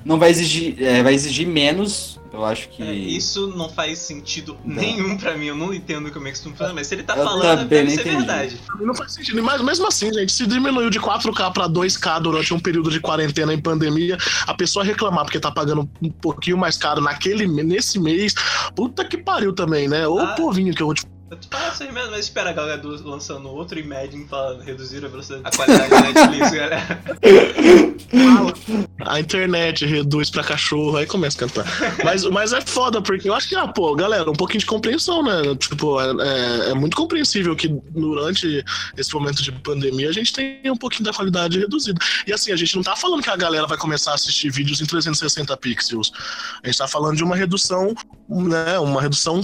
não 0.05 0.19
vai 0.19 0.31
exigir, 0.31 0.81
é, 0.83 1.03
vai 1.03 1.13
exigir 1.13 1.47
menos. 1.47 2.19
Eu 2.33 2.45
acho 2.45 2.69
que. 2.69 2.83
É, 2.83 2.93
isso 2.95 3.49
não 3.57 3.69
faz 3.69 3.99
sentido 3.99 4.57
Não. 4.65 4.77
nenhum 4.77 5.17
pra 5.17 5.37
mim. 5.37 5.47
Eu 5.47 5.57
não 5.57 5.73
entendo 5.73 6.11
como 6.11 6.29
é 6.29 6.31
que 6.31 6.37
isso 6.39 6.49
funciona, 6.49 6.73
mas 6.73 6.87
se 6.87 6.95
ele 6.95 7.03
tá 7.03 7.17
Eu 7.17 7.25
falando, 7.25 7.67
deve 7.67 7.91
ser 7.91 8.05
verdade. 8.05 8.61
Não 8.81 8.95
faz 8.95 9.15
sentido. 9.15 9.43
Mas 9.43 9.61
mesmo 9.63 9.87
assim, 9.87 10.13
gente, 10.13 10.31
se 10.33 10.47
diminuiu 10.47 10.89
de 10.91 11.01
4K 11.01 11.53
pra 11.53 11.69
2K 11.69 12.21
durante 12.21 12.53
um 12.55 12.61
período 12.61 12.91
de 12.91 13.01
quarentena 13.01 13.53
em 13.53 13.61
pandemia, 13.61 14.17
a 14.47 14.55
pessoa 14.55 14.85
reclamar 14.85 15.25
porque 15.25 15.41
tá 15.41 15.51
pagando 15.51 15.89
um 16.03 16.11
pouquinho 16.11 16.57
mais 16.57 16.77
caro 16.77 17.01
naquele, 17.01 17.47
nesse 17.47 17.99
mês, 17.99 18.35
puta 18.75 19.05
que 19.05 19.17
pariu 19.19 19.53
também, 19.53 19.89
né? 19.89 20.07
Ô 20.07 20.19
Ah. 20.19 20.29
povinho 20.29 20.75
que 20.75 20.83
eu 20.83 20.87
vou 20.87 20.95
te 20.95 21.05
Tu 21.31 21.49
fala 21.51 21.69
assim 21.69 21.91
mesmo, 21.93 22.11
mas 22.13 22.21
espera 22.25 22.51
a 22.51 22.53
galera 22.55 22.79
do- 22.79 23.07
lançando 23.09 23.49
outro 23.51 23.79
Imagine 23.79 24.27
falando 24.29 24.63
reduzir 24.63 25.05
a 25.05 25.09
velocidade, 25.09 25.43
a 25.45 25.51
qualidade 25.51 25.91
da 25.91 26.01
Netflix, 26.01 26.51
galera. 26.51 27.03
A 29.05 29.21
internet 29.21 29.85
reduz 29.85 30.31
pra 30.31 30.43
cachorro, 30.43 30.97
aí 30.97 31.07
começa 31.07 31.37
a 31.37 31.47
cantar. 31.49 31.67
Mas, 32.03 32.25
mas 32.25 32.53
é 32.53 32.61
foda, 32.63 33.03
porque 33.03 33.29
eu 33.29 33.35
acho 33.35 33.49
que, 33.49 33.55
ah, 33.57 33.69
pô, 33.69 33.95
galera, 33.95 34.29
um 34.31 34.35
pouquinho 34.35 34.61
de 34.61 34.67
compreensão, 34.67 35.23
né? 35.23 35.55
Tipo, 35.57 36.01
é, 36.01 36.07
é- 36.07 36.71
é 36.71 36.75
muito 36.75 36.97
compreensível 36.97 37.55
que 37.55 37.69
durante 37.69 38.65
esse 38.97 39.13
momento 39.13 39.43
de 39.43 39.53
pandemia 39.53 40.09
a 40.09 40.13
gente 40.13 40.33
tenha 40.33 40.73
um 40.73 40.77
pouquinho 40.77 41.05
da 41.05 41.13
qualidade 41.13 41.59
reduzida. 41.59 41.99
E 42.27 42.33
assim, 42.33 42.53
a 42.53 42.57
gente 42.57 42.75
não 42.75 42.83
tá 42.83 42.97
falando 42.97 43.23
que 43.23 43.31
a 43.31 43.37
galera 43.37 43.67
vai 43.67 43.77
começar 43.77 44.13
a 44.13 44.15
assistir 44.15 44.51
vídeos 44.51 44.81
em 44.81 44.87
360 44.87 45.55
pixels. 45.59 46.11
A 46.63 46.67
gente 46.67 46.79
tá 46.79 46.89
falando 46.89 47.17
de 47.17 47.23
uma 47.25 47.37
redução, 47.37 47.95
né? 48.29 48.79
Uma 48.79 49.03
redução 49.03 49.43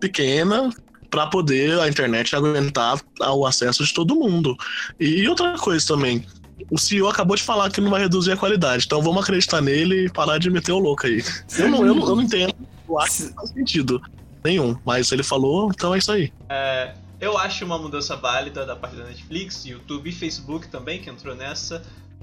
pequena 0.00 0.70
para 1.12 1.26
poder 1.26 1.78
a 1.78 1.86
internet 1.86 2.34
aguentar 2.34 2.98
o 3.20 3.46
acesso 3.46 3.84
de 3.84 3.92
todo 3.92 4.16
mundo. 4.16 4.56
E 4.98 5.28
outra 5.28 5.58
coisa 5.58 5.86
também, 5.86 6.24
o 6.70 6.78
CEO 6.78 7.06
acabou 7.06 7.36
de 7.36 7.42
falar 7.42 7.70
que 7.70 7.82
não 7.82 7.90
vai 7.90 8.00
reduzir 8.00 8.32
a 8.32 8.36
qualidade, 8.36 8.86
então 8.86 9.02
vamos 9.02 9.22
acreditar 9.22 9.60
nele 9.60 10.06
e 10.06 10.10
parar 10.10 10.38
de 10.38 10.48
meter 10.50 10.72
o 10.72 10.78
louco 10.78 11.06
aí. 11.06 11.22
Eu 11.58 11.68
não, 11.68 11.86
eu 11.86 11.94
não, 11.94 12.08
eu 12.08 12.16
não 12.16 12.22
entendo, 12.22 12.54
eu 12.88 12.98
acho 12.98 13.16
que 13.18 13.22
não 13.24 13.32
faz 13.34 13.50
sentido 13.50 14.00
nenhum, 14.42 14.74
mas 14.86 15.12
ele 15.12 15.22
falou, 15.22 15.70
então 15.70 15.94
é 15.94 15.98
isso 15.98 16.10
aí. 16.10 16.32
É, 16.48 16.94
eu 17.20 17.36
acho 17.36 17.62
uma 17.66 17.76
mudança 17.76 18.16
válida 18.16 18.64
da 18.64 18.74
parte 18.74 18.96
da 18.96 19.04
Netflix, 19.04 19.66
YouTube 19.66 20.08
e 20.08 20.12
Facebook 20.12 20.68
também, 20.68 20.98
que 20.98 21.10
entrou 21.10 21.34
nessa. 21.34 21.82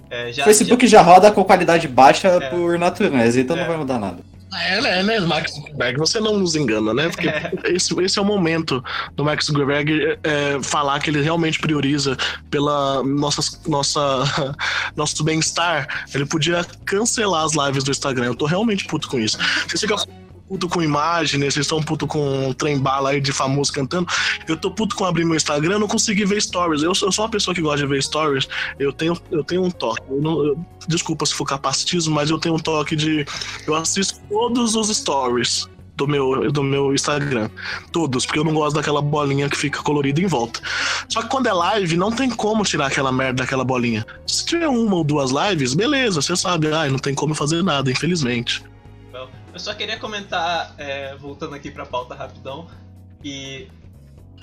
É, 0.09 0.33
já, 0.33 0.41
O 0.41 0.45
Facebook 0.45 0.87
já 0.87 1.03
roda 1.03 1.31
com 1.31 1.43
qualidade 1.43 1.87
baixa 1.87 2.27
É. 2.27 2.49
por 2.49 2.79
natureza, 2.79 3.39
então 3.39 3.55
É. 3.55 3.59
não 3.59 3.67
vai 3.67 3.77
mudar 3.77 3.99
nada. 3.99 4.23
É, 4.51 4.81
né, 4.81 5.03
né, 5.03 5.19
Max 5.19 5.53
Zuckerberg, 5.53 5.99
você 5.99 6.19
não 6.19 6.37
nos 6.39 6.55
engana, 6.55 6.93
né? 6.93 7.09
Porque 7.09 7.29
esse, 7.65 7.93
esse 8.01 8.17
é 8.17 8.21
o 8.21 8.25
momento 8.25 8.83
do 9.15 9.23
Max 9.23 9.45
Zuckerberg 9.45 10.17
é, 10.23 10.61
falar 10.63 10.99
que 10.99 11.09
ele 11.09 11.21
realmente 11.21 11.59
prioriza 11.59 12.17
pela 12.49 13.03
nossa, 13.03 13.59
nossa, 13.67 14.55
nosso 14.95 15.23
bem-estar. 15.23 16.05
Ele 16.13 16.25
podia 16.25 16.65
cancelar 16.85 17.43
as 17.43 17.53
lives 17.53 17.83
do 17.83 17.91
Instagram. 17.91 18.25
Eu 18.25 18.35
tô 18.35 18.45
realmente 18.45 18.85
puto 18.85 19.07
com 19.07 19.19
isso. 19.19 19.37
Vocês 19.67 19.81
ficam 19.81 19.97
puto 20.49 20.67
com 20.67 20.81
imagens, 20.81 21.39
vocês 21.53 21.57
estão 21.65 21.81
puto 21.81 22.07
com 22.07 22.47
um 22.49 22.53
trem 22.53 22.79
bala 22.79 23.11
aí 23.11 23.21
de 23.21 23.31
famoso 23.31 23.71
cantando. 23.71 24.07
Eu 24.47 24.57
tô 24.57 24.71
puto 24.71 24.95
com 24.95 25.05
abrir 25.05 25.23
meu 25.23 25.35
Instagram, 25.35 25.77
não 25.77 25.87
consegui 25.87 26.25
ver 26.25 26.41
stories. 26.41 26.81
Eu, 26.81 26.89
eu 26.89 26.95
sou 26.95 27.23
uma 27.23 27.29
pessoa 27.29 27.53
que 27.53 27.61
gosta 27.61 27.77
de 27.77 27.85
ver 27.85 28.01
stories. 28.01 28.47
Eu 28.79 28.91
tenho, 28.91 29.15
eu 29.31 29.43
tenho 29.43 29.63
um 29.63 29.69
toque. 29.69 30.01
Eu 30.09 30.19
não- 30.21 30.43
eu- 30.43 30.65
desculpa 30.87 31.23
se 31.27 31.35
for 31.35 31.45
capacitismo, 31.45 32.15
mas 32.15 32.31
eu 32.31 32.39
tenho 32.39 32.55
um 32.55 32.59
toque 32.59 32.95
de. 32.95 33.25
Eu 33.67 33.75
assisto 33.75 34.19
todos 34.27 34.75
os 34.75 34.87
stories 34.97 35.67
do 35.95 36.07
meu, 36.07 36.51
do 36.51 36.63
meu 36.63 36.95
Instagram. 36.95 37.47
Todos, 37.91 38.25
porque 38.25 38.39
eu 38.39 38.43
não 38.43 38.53
gosto 38.53 38.75
daquela 38.77 39.01
bolinha 39.03 39.49
que 39.49 39.57
fica 39.57 39.83
colorida 39.83 40.19
em 40.19 40.25
volta. 40.25 40.61
Só 41.09 41.21
que 41.21 41.29
quando 41.29 41.45
é 41.47 41.53
live, 41.53 41.95
não 41.95 42.11
tem 42.11 42.27
como 42.29 42.63
tirar 42.63 42.87
aquela 42.87 43.11
merda 43.11 43.43
daquela 43.43 43.63
bolinha. 43.63 44.03
Se 44.25 44.43
tiver 44.45 44.67
uma 44.67 44.95
ou 44.95 45.03
duas 45.03 45.29
lives, 45.29 45.75
beleza, 45.75 46.21
você 46.23 46.35
sabe. 46.35 46.73
Ai, 46.73 46.89
não 46.89 46.97
tem 46.97 47.13
como 47.13 47.35
fazer 47.35 47.61
nada, 47.63 47.91
infelizmente. 47.91 48.63
Eu 49.53 49.59
só 49.59 49.73
queria 49.73 49.97
comentar, 49.97 50.73
é, 50.77 51.15
voltando 51.15 51.55
aqui 51.55 51.71
pra 51.71 51.85
pauta 51.85 52.13
rapidão, 52.13 52.67
que 53.21 53.67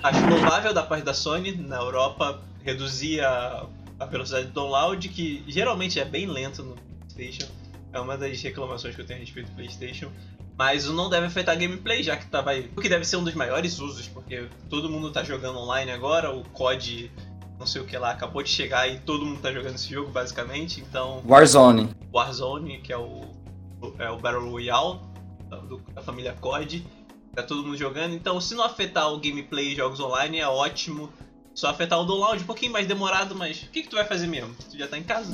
acho 0.03 0.27
louvável 0.27 0.73
da 0.73 0.83
parte 0.83 1.03
da 1.03 1.13
Sony 1.13 1.53
na 1.53 1.77
Europa 1.77 2.41
reduzir 2.63 3.21
a, 3.21 3.65
a 3.99 4.05
velocidade 4.05 4.47
do 4.47 4.53
download, 4.53 5.07
que 5.09 5.43
geralmente 5.47 5.99
é 5.99 6.05
bem 6.05 6.25
lento 6.25 6.61
no 6.63 6.75
PlayStation. 7.13 7.51
É 7.93 7.99
uma 7.99 8.17
das 8.17 8.41
reclamações 8.41 8.95
que 8.95 9.01
eu 9.01 9.05
tenho 9.05 9.19
a 9.19 9.23
respeito 9.23 9.49
do 9.49 9.55
PlayStation. 9.55 10.11
Mas 10.57 10.83
isso 10.83 10.93
não 10.93 11.09
deve 11.09 11.27
afetar 11.27 11.55
a 11.55 11.57
gameplay, 11.57 12.01
já 12.03 12.17
que 12.17 12.25
tá, 12.25 12.41
vai, 12.41 12.69
o 12.75 12.81
que 12.81 12.89
deve 12.89 13.05
ser 13.05 13.17
um 13.17 13.23
dos 13.23 13.35
maiores 13.35 13.79
usos, 13.79 14.07
porque 14.07 14.47
todo 14.69 14.89
mundo 14.89 15.11
tá 15.11 15.23
jogando 15.23 15.59
online 15.59 15.91
agora, 15.91 16.35
o 16.35 16.43
COD 16.49 17.11
não 17.59 17.65
sei 17.65 17.81
o 17.81 17.85
que 17.85 17.97
lá 17.97 18.11
acabou 18.11 18.43
de 18.43 18.49
chegar 18.49 18.87
e 18.87 18.99
todo 18.99 19.25
mundo 19.25 19.39
tá 19.39 19.51
jogando 19.51 19.75
esse 19.75 19.89
jogo 19.91 20.11
basicamente, 20.11 20.81
então 20.81 21.23
Warzone. 21.27 21.89
Warzone, 22.13 22.79
que 22.81 22.93
é 22.93 22.97
o, 22.97 23.21
é 23.99 24.09
o 24.09 24.17
Battle 24.17 24.49
Royale 24.49 24.99
da, 25.93 26.01
família 26.01 26.33
COD. 26.39 26.85
Tá 27.33 27.43
todo 27.43 27.63
mundo 27.63 27.77
jogando. 27.77 28.13
Então, 28.13 28.41
se 28.41 28.55
não 28.55 28.63
afetar 28.63 29.11
o 29.13 29.19
gameplay 29.19 29.73
e 29.73 29.75
jogos 29.75 29.99
online, 29.99 30.39
é 30.39 30.47
ótimo. 30.47 31.09
Só 31.53 31.69
afetar 31.69 31.99
o 31.99 32.03
download, 32.05 32.43
um 32.43 32.47
pouquinho 32.47 32.71
mais 32.71 32.87
demorado, 32.87 33.35
mas 33.35 33.61
o 33.63 33.69
que, 33.69 33.83
que 33.83 33.89
tu 33.89 33.95
vai 33.95 34.05
fazer 34.05 34.27
mesmo? 34.27 34.53
Tu 34.71 34.77
já 34.77 34.87
tá 34.87 34.97
em 34.97 35.03
casa. 35.03 35.31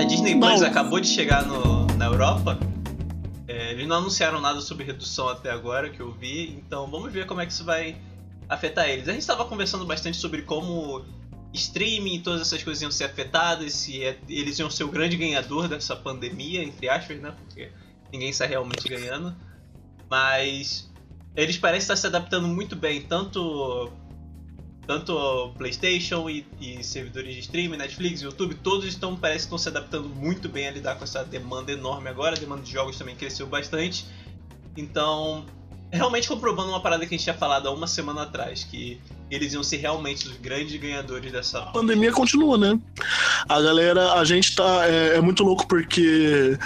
A 0.00 0.04
Disney 0.04 0.34
Não. 0.34 0.48
Plus 0.48 0.62
acabou 0.62 1.00
de 1.00 1.08
chegar 1.08 1.44
no- 1.44 1.86
na 1.96 2.06
Europa. 2.06 2.58
É, 3.46 3.72
eles 3.72 3.86
não 3.86 3.96
anunciaram 3.96 4.40
nada 4.40 4.60
sobre 4.60 4.84
redução 4.84 5.28
até 5.28 5.50
agora, 5.50 5.88
que 5.90 6.00
eu 6.00 6.12
vi. 6.12 6.50
Então, 6.66 6.86
vamos 6.90 7.12
ver 7.12 7.26
como 7.26 7.40
é 7.40 7.46
que 7.46 7.52
isso 7.52 7.64
vai 7.64 7.96
afetar 8.48 8.88
eles. 8.88 9.08
A 9.08 9.12
gente 9.12 9.20
estava 9.22 9.44
conversando 9.44 9.84
bastante 9.86 10.16
sobre 10.18 10.42
como 10.42 11.02
streaming 11.52 12.20
todas 12.20 12.40
essas 12.40 12.62
coisas 12.62 12.82
iam 12.82 12.90
ser 12.90 13.04
afetadas, 13.04 13.72
se 13.72 14.04
é- 14.04 14.18
eles 14.28 14.58
iam 14.58 14.70
ser 14.70 14.84
o 14.84 14.88
grande 14.88 15.16
ganhador 15.16 15.68
dessa 15.68 15.96
pandemia, 15.96 16.62
entre 16.62 16.88
aspas, 16.88 17.20
né? 17.20 17.34
Porque 17.36 17.70
ninguém 18.12 18.32
sai 18.32 18.48
realmente 18.48 18.88
ganhando. 18.88 19.34
Mas 20.10 20.90
eles 21.34 21.56
parecem 21.56 21.84
estar 21.84 21.96
se 21.96 22.06
adaptando 22.06 22.48
muito 22.48 22.76
bem, 22.76 23.02
tanto 23.02 23.92
tanto 24.86 25.12
o 25.12 25.52
PlayStation 25.52 26.30
e, 26.30 26.46
e 26.58 26.82
servidores 26.82 27.34
de 27.34 27.40
streaming, 27.40 27.76
Netflix, 27.76 28.22
YouTube, 28.22 28.54
todos 28.54 28.86
estão 28.86 29.14
parece 29.14 29.44
estão 29.44 29.58
se 29.58 29.68
adaptando 29.68 30.08
muito 30.08 30.48
bem 30.48 30.66
a 30.66 30.70
lidar 30.70 30.96
com 30.96 31.04
essa 31.04 31.22
demanda 31.22 31.70
enorme 31.70 32.08
agora. 32.08 32.34
A 32.36 32.40
demanda 32.40 32.62
de 32.62 32.72
jogos 32.72 32.96
também 32.96 33.14
cresceu 33.14 33.46
bastante. 33.46 34.06
Então, 34.74 35.44
realmente 35.92 36.28
comprovando 36.28 36.70
uma 36.70 36.80
parada 36.80 37.06
que 37.06 37.14
a 37.14 37.16
gente 37.16 37.24
tinha 37.24 37.36
falado 37.36 37.68
há 37.68 37.70
uma 37.70 37.86
semana 37.86 38.22
atrás, 38.22 38.64
que 38.64 39.00
eles 39.30 39.52
iam 39.52 39.62
ser 39.62 39.78
realmente 39.78 40.26
os 40.26 40.36
grandes 40.36 40.78
ganhadores 40.80 41.30
dessa 41.32 41.60
A 41.60 41.66
pandemia 41.66 42.12
continua, 42.12 42.56
né? 42.56 42.78
A 43.48 43.60
galera, 43.60 44.14
a 44.14 44.24
gente 44.24 44.54
tá. 44.54 44.86
É, 44.86 45.16
é 45.16 45.20
muito 45.20 45.42
louco 45.42 45.66
porque. 45.66 46.58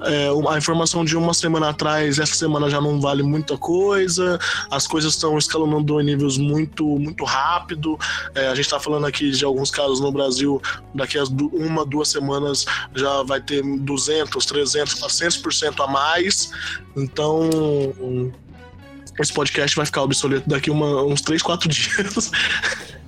é, 0.00 0.28
a 0.48 0.58
informação 0.58 1.04
de 1.04 1.16
uma 1.16 1.32
semana 1.32 1.70
atrás, 1.70 2.18
essa 2.18 2.34
semana 2.34 2.68
já 2.68 2.80
não 2.80 3.00
vale 3.00 3.22
muita 3.22 3.56
coisa, 3.56 4.38
as 4.70 4.86
coisas 4.86 5.14
estão 5.14 5.38
escalonando 5.38 6.00
em 6.00 6.04
níveis 6.04 6.36
muito, 6.36 6.84
muito 6.98 7.24
rápido. 7.24 7.98
É, 8.34 8.48
a 8.48 8.54
gente 8.54 8.66
está 8.66 8.80
falando 8.80 9.06
aqui 9.06 9.30
de 9.30 9.44
alguns 9.44 9.70
casos 9.70 10.00
no 10.00 10.10
Brasil, 10.12 10.60
daqui 10.94 11.18
a 11.18 11.24
uma, 11.52 11.84
duas 11.84 12.08
semanas 12.08 12.64
já 12.94 13.22
vai 13.22 13.40
ter 13.40 13.62
200, 13.62 14.44
300, 14.44 14.94
400% 14.94 15.84
a 15.84 15.86
mais. 15.86 16.50
Então, 16.96 17.48
esse 19.22 19.32
podcast 19.32 19.76
vai 19.76 19.86
ficar 19.86 20.02
obsoleto 20.02 20.48
daqui 20.48 20.70
uma- 20.70 21.02
uns 21.04 21.20
3, 21.20 21.42
4 21.42 21.68
dias. 21.70 22.30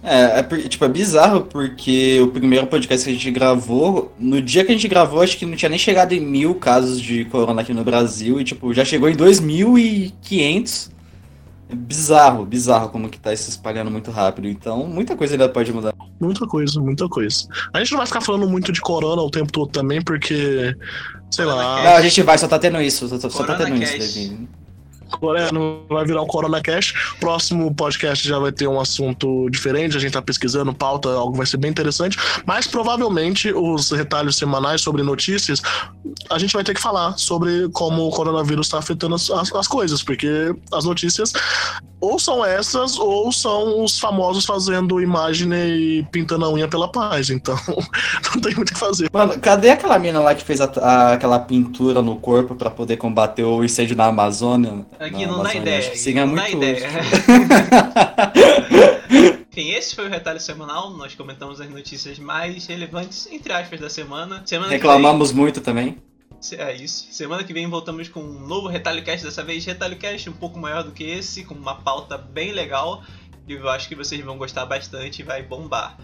É, 0.03 0.39
é 0.39 0.43
tipo, 0.69 0.85
é 0.85 0.89
bizarro 0.89 1.43
porque 1.43 2.21
o 2.23 2.29
primeiro 2.29 2.67
podcast 2.69 3.05
que 3.05 3.11
a 3.11 3.15
gente 3.15 3.31
gravou, 3.33 4.15
no 4.19 4.41
dia 4.41 4.65
que 4.65 4.71
a 4.71 4.75
gente 4.75 4.87
gravou, 4.87 5.21
acho 5.21 5.37
que 5.37 5.45
não 5.45 5.57
tinha 5.57 5.69
nem 5.69 5.79
chegado 5.79 6.13
em 6.13 6.21
mil 6.21 6.55
casos 6.55 7.01
de 7.01 7.25
corona 7.25 7.63
aqui 7.63 7.75
no 7.75 7.83
Brasil 7.83 8.41
e, 8.41 8.45
tipo, 8.45 8.73
já 8.73 8.85
chegou 8.85 9.09
em 9.09 9.17
2.500. 9.17 10.91
É 11.69 11.75
bizarro, 11.75 12.47
bizarro 12.47 12.91
como 12.91 13.09
que 13.09 13.19
tá 13.19 13.35
se 13.35 13.51
espalhando 13.51 13.91
muito 13.91 14.13
rápido. 14.13 14.47
Então, 14.47 14.87
muita 14.87 15.17
coisa 15.17 15.35
ainda 15.35 15.49
pode 15.49 15.73
mudar. 15.73 15.93
Muita 16.21 16.47
coisa, 16.47 16.81
muita 16.81 17.09
coisa. 17.09 17.49
A 17.75 17.81
gente 17.81 17.91
não 17.91 17.99
vai 17.99 18.07
ficar 18.07 18.21
falando 18.21 18.49
muito 18.49 18.71
de 18.71 18.81
corona 18.81 19.21
o 19.21 19.31
tempo 19.31 19.51
todo 19.51 19.71
também, 19.73 20.01
porque. 20.01 20.73
Sei 21.33 21.45
lá. 21.45 21.83
Não, 21.83 21.97
a 21.97 22.03
gente 22.03 22.23
vai, 22.23 22.39
só 22.39 22.47
tá 22.47 22.57
tendo 22.61 22.81
isso, 22.81 23.09
só, 23.09 23.19
só 23.19 23.29
tá 23.29 23.37
Corona 23.57 23.65
tendo 23.65 23.83
isso, 23.83 23.93
Cash. 23.99 24.33
Coreia 25.21 25.51
não 25.53 25.83
vai 25.89 26.05
virar 26.05 26.23
um 26.23 26.27
Corona 26.27 26.61
Cash. 26.61 27.15
Próximo 27.21 27.73
podcast 27.75 28.27
já 28.27 28.39
vai 28.39 28.53
ter 28.53 28.67
um 28.67 28.81
assunto 28.81 29.49
diferente. 29.51 29.97
A 29.97 30.01
gente 30.01 30.13
tá 30.13 30.21
pesquisando 30.23 30.75
pauta, 30.75 31.09
algo 31.11 31.37
vai 31.37 31.47
ser 31.47 31.57
bem 31.59 31.71
interessante. 31.71 32.17
Mas 32.45 32.67
provavelmente 32.67 33.53
os 33.53 33.91
retalhos 33.91 34.37
semanais 34.37 34.81
sobre 34.81 35.03
notícias, 35.03 35.63
a 36.31 36.39
gente 36.39 36.53
vai 36.53 36.65
ter 36.65 36.75
que 36.75 36.81
falar 36.81 37.17
sobre 37.19 37.69
como 37.71 38.07
o 38.07 38.11
coronavírus 38.11 38.67
está 38.67 38.79
afetando 38.79 39.15
as, 39.15 39.31
as- 39.31 39.53
as 39.55 39.69
coisas, 39.69 40.03
porque 40.03 40.55
as 40.73 40.85
notícias 40.85 41.33
ou 41.99 42.19
são 42.19 42.45
essas, 42.45 42.99
ou 42.99 43.33
são 43.33 43.83
os 43.83 43.99
famosos 43.99 44.45
fazendo 44.45 45.01
imagem 45.01 45.51
e 45.55 46.07
pintando 46.13 46.45
a 46.45 46.51
unha 46.53 46.69
pela 46.69 46.89
paz. 46.89 47.31
Então, 47.31 47.57
não 47.67 48.41
tem 48.41 48.55
muito 48.55 48.71
o 48.71 48.75
que 48.75 48.79
fazer. 48.79 49.09
Mano, 49.13 49.39
cadê 49.41 49.71
aquela 49.71 49.99
mina 49.99 50.21
lá 50.21 50.35
que 50.35 50.45
fez 50.45 50.61
a- 50.61 50.71
a- 50.83 51.13
aquela 51.15 51.39
pintura 51.39 52.03
no 52.03 52.17
corpo 52.17 52.55
pra 52.55 52.71
poder 52.71 52.97
combater 52.99 53.45
o 53.45 53.65
incêndio 53.65 53.97
na 53.97 54.07
Amazônia? 54.07 54.85
Aqui 54.99 55.27
Na 55.27 55.33
não 55.33 55.43
dá 55.43 55.55
ideia. 55.55 55.89
aqui 55.89 55.99
seria 55.99 56.27
não 56.27 56.35
dá 56.35 56.49
ideia. 56.49 56.89
Enfim, 59.57 59.71
esse 59.71 59.95
foi 59.95 60.07
o 60.07 60.11
Retalho 60.11 60.39
Semanal. 60.39 60.91
Nós 60.91 61.15
comentamos 61.15 61.63
as 61.63 61.71
notícias 61.71 62.19
mais 62.19 62.67
relevantes, 62.67 63.27
entre 63.33 63.55
aspas, 63.55 63.81
da 63.81 63.89
semana. 63.89 64.43
semana 64.45 64.71
Reclamamos 64.71 65.31
vem... 65.31 65.41
muito 65.41 65.63
também. 65.63 65.97
É 66.53 66.75
isso. 66.75 67.07
Semana 67.11 67.43
que 67.43 67.55
vem 67.55 67.67
voltamos 67.67 68.07
com 68.09 68.21
um 68.21 68.47
novo 68.47 68.69
Retalho 68.69 69.03
Cast, 69.03 69.25
dessa 69.25 69.43
vez 69.43 69.65
Retalho 69.65 69.97
Cast 69.97 70.29
um 70.29 70.35
pouco 70.35 70.59
maior 70.59 70.85
do 70.85 70.93
que 70.93 71.05
esse, 71.05 71.43
com 71.45 71.55
uma 71.55 71.77
pauta 71.77 72.19
bem 72.19 72.53
legal. 72.53 73.03
E 73.49 73.55
eu 73.55 73.67
acho 73.71 73.89
que 73.89 73.95
vocês 73.95 74.23
vão 74.23 74.37
gostar 74.37 74.67
bastante 74.67 75.21
e 75.21 75.25
vai 75.25 75.43
bombar. 75.43 75.97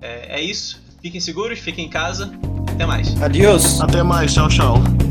É, 0.00 0.38
é 0.38 0.40
isso. 0.40 0.80
Fiquem 1.02 1.20
seguros, 1.20 1.58
fiquem 1.58 1.86
em 1.86 1.90
casa. 1.90 2.30
Até 2.72 2.86
mais. 2.86 3.20
Adiós. 3.20 3.80
Até 3.80 4.04
mais. 4.04 4.32
Tchau, 4.32 4.48
tchau. 4.48 5.09